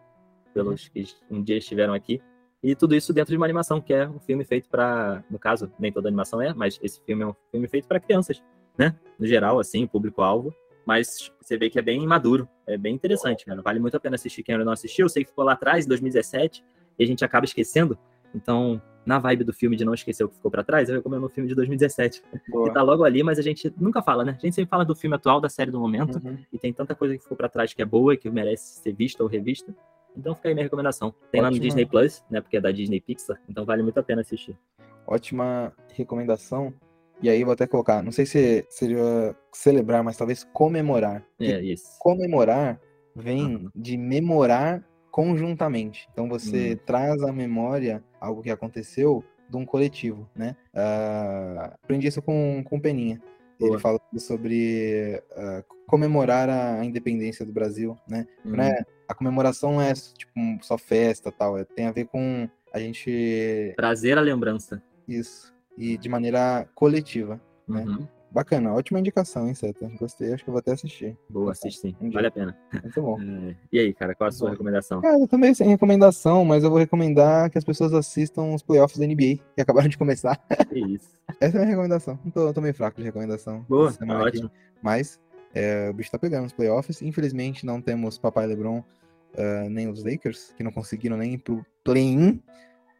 Pelos 0.52 0.84
uhum. 0.84 0.90
que 0.92 1.06
um 1.30 1.42
dia 1.42 1.56
estiveram 1.56 1.94
aqui. 1.94 2.20
E 2.62 2.74
tudo 2.74 2.94
isso 2.94 3.12
dentro 3.12 3.30
de 3.30 3.36
uma 3.36 3.46
animação, 3.46 3.80
que 3.80 3.94
é 3.94 4.08
um 4.08 4.18
filme 4.18 4.44
feito 4.44 4.68
para, 4.68 5.22
no 5.30 5.38
caso, 5.38 5.70
nem 5.78 5.92
toda 5.92 6.08
animação 6.08 6.42
é, 6.42 6.52
mas 6.52 6.78
esse 6.82 7.00
filme 7.02 7.22
é 7.22 7.26
um 7.26 7.34
filme 7.50 7.68
feito 7.68 7.86
para 7.86 8.00
crianças, 8.00 8.42
né? 8.76 8.96
No 9.18 9.26
geral, 9.26 9.60
assim, 9.60 9.86
público-alvo. 9.86 10.52
Mas 10.84 11.30
você 11.40 11.58
vê 11.58 11.68
que 11.68 11.78
é 11.78 11.82
bem 11.82 12.04
maduro, 12.06 12.48
é 12.66 12.78
bem 12.78 12.94
interessante, 12.94 13.44
cara. 13.44 13.60
Vale 13.60 13.78
muito 13.78 13.96
a 13.96 14.00
pena 14.00 14.14
assistir 14.14 14.42
quem 14.42 14.54
ainda 14.54 14.64
não 14.64 14.72
assistiu. 14.72 15.04
Eu 15.04 15.08
sei 15.10 15.22
que 15.22 15.28
ficou 15.28 15.44
lá 15.44 15.52
atrás, 15.52 15.84
em 15.84 15.88
2017, 15.88 16.64
e 16.98 17.04
a 17.04 17.06
gente 17.06 17.22
acaba 17.22 17.44
esquecendo. 17.44 17.96
Então, 18.34 18.80
na 19.04 19.18
vibe 19.18 19.44
do 19.44 19.52
filme 19.52 19.76
de 19.76 19.84
não 19.84 19.94
esquecer 19.94 20.24
o 20.24 20.28
que 20.28 20.36
ficou 20.36 20.50
para 20.50 20.64
trás, 20.64 20.88
eu 20.88 20.96
recomendo 20.96 21.24
o 21.24 21.28
filme 21.28 21.48
de 21.48 21.54
2017. 21.54 22.22
Boa. 22.48 22.68
Que 22.68 22.74
tá 22.74 22.82
logo 22.82 23.04
ali, 23.04 23.22
mas 23.22 23.38
a 23.38 23.42
gente 23.42 23.72
nunca 23.78 24.02
fala, 24.02 24.24
né? 24.24 24.36
A 24.38 24.40
gente 24.40 24.54
sempre 24.54 24.70
fala 24.70 24.84
do 24.84 24.96
filme 24.96 25.14
atual, 25.14 25.40
da 25.40 25.48
série 25.48 25.70
do 25.70 25.78
momento, 25.78 26.20
uhum. 26.24 26.38
e 26.52 26.58
tem 26.58 26.72
tanta 26.72 26.94
coisa 26.94 27.16
que 27.16 27.22
ficou 27.22 27.36
para 27.36 27.48
trás 27.48 27.72
que 27.72 27.82
é 27.82 27.84
boa 27.84 28.14
e 28.14 28.16
que 28.16 28.30
merece 28.30 28.80
ser 28.80 28.92
vista 28.92 29.22
ou 29.22 29.28
revista. 29.28 29.74
Então 30.18 30.34
fica 30.34 30.48
aí 30.48 30.54
minha 30.54 30.64
recomendação. 30.64 31.14
Tem 31.30 31.40
Ótima. 31.40 31.42
lá 31.42 31.50
no 31.50 31.60
Disney 31.60 31.86
Plus, 31.86 32.24
né? 32.28 32.40
Porque 32.40 32.56
é 32.56 32.60
da 32.60 32.72
Disney 32.72 33.00
Pixar, 33.00 33.40
então 33.48 33.64
vale 33.64 33.82
muito 33.82 33.98
a 33.98 34.02
pena 34.02 34.22
assistir. 34.22 34.58
Ótima 35.06 35.72
recomendação. 35.94 36.74
E 37.22 37.28
aí 37.28 37.42
vou 37.42 37.52
até 37.52 37.66
colocar, 37.66 38.02
não 38.02 38.12
sei 38.12 38.26
se 38.26 38.64
seria 38.68 39.34
celebrar, 39.52 40.04
mas 40.04 40.16
talvez 40.16 40.44
comemorar. 40.52 41.24
É 41.40 41.60
isso. 41.60 41.84
Comemorar 41.98 42.80
vem 43.14 43.56
uhum. 43.56 43.70
de 43.74 43.96
memorar 43.96 44.84
conjuntamente. 45.10 46.08
Então 46.12 46.28
você 46.28 46.72
uhum. 46.72 46.78
traz 46.86 47.22
à 47.22 47.32
memória 47.32 48.04
algo 48.20 48.42
que 48.42 48.50
aconteceu 48.50 49.24
de 49.48 49.56
um 49.56 49.64
coletivo, 49.64 50.28
né? 50.34 50.54
Uh, 50.74 51.74
aprendi 51.82 52.06
isso 52.06 52.22
com, 52.22 52.62
com 52.64 52.78
Peninha. 52.78 53.20
Boa. 53.58 53.72
Ele 53.72 53.80
fala 53.80 54.00
sobre 54.18 55.22
uh, 55.32 55.64
comemorar 55.86 56.48
a 56.48 56.84
independência 56.84 57.44
do 57.44 57.52
Brasil, 57.52 57.96
né? 58.06 58.26
Uhum. 58.44 58.52
né? 58.52 58.84
A 59.08 59.14
comemoração 59.14 59.80
é 59.80 59.92
tipo 59.94 60.32
só 60.62 60.76
festa 60.76 61.32
tal, 61.32 61.58
é, 61.58 61.64
tem 61.64 61.86
a 61.86 61.92
ver 61.92 62.06
com 62.06 62.48
a 62.72 62.78
gente 62.78 63.72
trazer 63.76 64.18
a 64.18 64.20
lembrança. 64.20 64.82
Isso. 65.06 65.52
E 65.76 65.96
de 65.96 66.08
maneira 66.08 66.68
coletiva, 66.74 67.40
né? 67.66 67.84
Bacana, 68.30 68.74
ótima 68.74 69.00
indicação, 69.00 69.48
hein, 69.48 69.54
Seta? 69.54 69.90
Gostei, 69.98 70.32
acho 70.32 70.44
que 70.44 70.50
eu 70.50 70.52
vou 70.52 70.60
até 70.60 70.72
assistir. 70.72 71.16
Boa, 71.30 71.52
assiste 71.52 71.80
sim. 71.80 71.96
Um 72.00 72.10
vale 72.10 72.26
a 72.26 72.30
pena. 72.30 72.56
Muito 72.82 73.00
bom. 73.00 73.18
É. 73.20 73.56
E 73.72 73.78
aí, 73.78 73.94
cara, 73.94 74.14
qual 74.14 74.28
a 74.28 74.32
sua 74.32 74.50
recomendação? 74.50 75.00
Cara, 75.00 75.18
eu 75.18 75.26
também 75.26 75.54
sem 75.54 75.68
recomendação, 75.68 76.44
mas 76.44 76.62
eu 76.62 76.70
vou 76.70 76.78
recomendar 76.78 77.50
que 77.50 77.56
as 77.56 77.64
pessoas 77.64 77.94
assistam 77.94 78.54
os 78.54 78.62
playoffs 78.62 78.98
da 78.98 79.06
NBA, 79.06 79.38
que 79.54 79.60
acabaram 79.60 79.88
de 79.88 79.96
começar. 79.96 80.36
Que 80.68 80.78
isso. 80.78 81.08
Essa 81.40 81.56
é 81.56 81.60
a 81.60 81.64
minha 81.64 81.76
recomendação. 81.76 82.18
Não 82.22 82.30
tô, 82.30 82.52
tô 82.52 82.60
meio 82.60 82.74
fraco 82.74 82.98
de 82.98 83.04
recomendação. 83.04 83.64
Boa, 83.68 83.92
tá 83.92 84.04
ótimo. 84.06 84.50
Mas 84.82 85.18
é, 85.54 85.88
o 85.90 85.94
bicho 85.94 86.10
tá 86.10 86.18
pegando 86.18 86.46
os 86.46 86.52
playoffs. 86.52 87.00
Infelizmente, 87.00 87.64
não 87.64 87.80
temos 87.80 88.18
Papai 88.18 88.46
LeBron 88.46 88.78
uh, 88.78 89.70
nem 89.70 89.88
os 89.88 90.04
Lakers, 90.04 90.52
que 90.56 90.62
não 90.62 90.70
conseguiram 90.70 91.16
nem 91.16 91.34
ir 91.34 91.38
pro 91.38 91.64
play-in. 91.82 92.42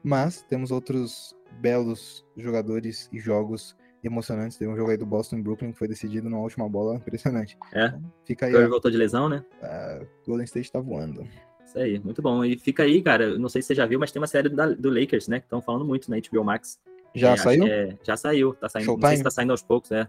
Mas 0.02 0.42
temos 0.42 0.70
outros 0.70 1.36
belos 1.60 2.24
jogadores 2.36 3.08
e 3.12 3.18
jogos 3.18 3.76
emocionantes. 4.02 4.56
Teve 4.56 4.70
um 4.70 4.76
jogo 4.76 4.90
aí 4.90 4.96
do 4.96 5.06
Boston 5.06 5.42
Brooklyn 5.42 5.72
que 5.72 5.78
foi 5.78 5.88
decidido 5.88 6.28
na 6.28 6.38
última 6.38 6.68
bola, 6.68 6.96
impressionante. 6.96 7.56
É. 7.72 7.86
Então, 7.86 8.12
fica 8.24 8.46
aí. 8.46 8.52
Curry 8.52 8.66
voltou 8.68 8.90
de 8.90 8.96
lesão, 8.96 9.28
né? 9.28 9.44
Uh, 9.62 10.06
Golden 10.26 10.44
State 10.44 10.70
tá 10.70 10.80
voando. 10.80 11.26
Isso 11.64 11.78
aí, 11.78 11.98
muito 11.98 12.22
bom. 12.22 12.44
E 12.44 12.58
fica 12.58 12.84
aí, 12.84 13.02
cara, 13.02 13.38
não 13.38 13.48
sei 13.48 13.60
se 13.60 13.68
você 13.68 13.74
já 13.74 13.84
viu, 13.84 13.98
mas 13.98 14.10
tem 14.10 14.20
uma 14.20 14.26
série 14.26 14.48
da, 14.48 14.68
do 14.68 14.88
Lakers, 14.88 15.28
né? 15.28 15.38
Que 15.38 15.46
estão 15.46 15.60
falando 15.60 15.84
muito 15.84 16.10
na 16.10 16.16
HBO 16.16 16.44
Max. 16.44 16.80
Já 17.14 17.32
é, 17.32 17.36
saiu? 17.36 17.66
É, 17.66 17.98
já 18.02 18.16
saiu, 18.16 18.54
tá 18.54 18.68
saindo. 18.68 18.86
Showtime? 18.86 19.02
Não 19.02 19.08
sei 19.08 19.16
se 19.18 19.24
tá 19.24 19.30
saindo 19.30 19.50
aos 19.50 19.62
poucos, 19.62 19.90
é. 19.92 20.08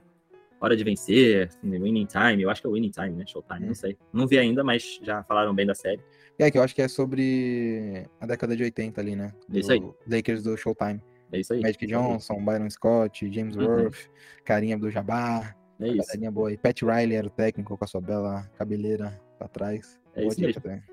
Hora 0.62 0.76
de 0.76 0.84
vencer, 0.84 1.50
Winning 1.64 2.06
Time, 2.06 2.44
eu 2.44 2.50
acho 2.50 2.62
que 2.62 2.68
é 2.68 2.70
Winning 2.70 2.92
Time, 2.92 3.12
né? 3.12 3.26
Showtime, 3.26 3.66
não 3.66 3.74
sei. 3.74 3.98
Não 4.12 4.28
vi 4.28 4.38
ainda, 4.38 4.62
mas 4.62 5.00
já 5.02 5.24
falaram 5.24 5.56
bem 5.56 5.66
da 5.66 5.74
série. 5.74 6.02
É, 6.38 6.52
que 6.52 6.58
eu 6.58 6.62
acho 6.62 6.76
que 6.76 6.82
é 6.82 6.88
sobre 6.88 8.06
a 8.20 8.26
década 8.26 8.56
de 8.56 8.64
80 8.64 9.00
ali, 9.00 9.16
né? 9.16 9.34
Do 9.48 9.60
isso 9.60 9.72
aí. 9.72 9.82
Lakers 10.08 10.44
do 10.44 10.56
Showtime. 10.58 11.02
É 11.32 11.40
isso 11.40 11.54
aí. 11.54 11.62
Magic 11.62 11.86
Johnson, 11.86 12.44
Byron 12.44 12.70
Scott, 12.70 13.32
James 13.32 13.56
uhum. 13.56 13.66
Worth, 13.66 14.10
Carinha 14.44 14.78
do 14.78 14.90
Jabbar. 14.90 15.56
É 15.80 15.88
isso. 15.88 16.32
boa. 16.32 16.52
E 16.52 16.58
Pat 16.58 16.82
Riley 16.82 17.16
era 17.16 17.28
o 17.28 17.30
técnico 17.30 17.78
com 17.78 17.86
a 17.86 17.88
sua 17.88 18.02
bela 18.02 18.50
cabeleira 18.58 19.20
pra 19.38 19.48
trás. 19.48 20.00
É 20.14 20.22
boa 20.22 20.32
isso 20.32 20.42
mesmo. 20.42 20.62
Também. 20.62 20.84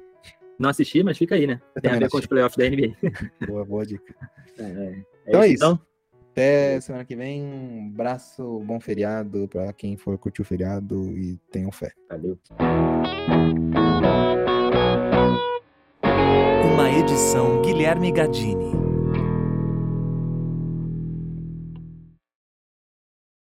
Não 0.59 0.70
assisti, 0.70 1.03
mas 1.03 1.18
fica 1.18 1.35
aí, 1.35 1.46
né? 1.46 1.61
Eu 1.75 1.83
Tem 1.83 1.90
a 1.90 1.99
ver 1.99 2.09
com 2.09 2.18
os 2.18 2.27
playoffs 2.27 2.57
da 2.57 2.70
NBA. 2.70 2.96
Boa, 3.46 3.64
boa 3.64 3.85
dica. 3.85 4.14
É, 4.59 4.62
é. 4.62 5.05
então 5.27 5.42
é 5.42 5.49
isso. 5.49 5.64
Então? 5.64 5.81
Até 6.33 6.81
semana 6.81 7.05
que 7.05 7.16
vem. 7.16 7.42
Um 7.42 7.90
abraço, 7.94 8.61
bom 8.61 8.79
feriado 8.79 9.49
para 9.49 9.72
quem 9.72 9.96
for 9.96 10.16
curtir 10.18 10.42
o 10.42 10.44
feriado 10.44 11.11
e 11.16 11.38
tenham 11.51 11.72
fé. 11.72 11.92
Valeu. 12.11 12.38
Uma 16.75 16.90
edição 16.90 17.62
Guilherme 17.62 18.12
Gadini. 18.12 18.86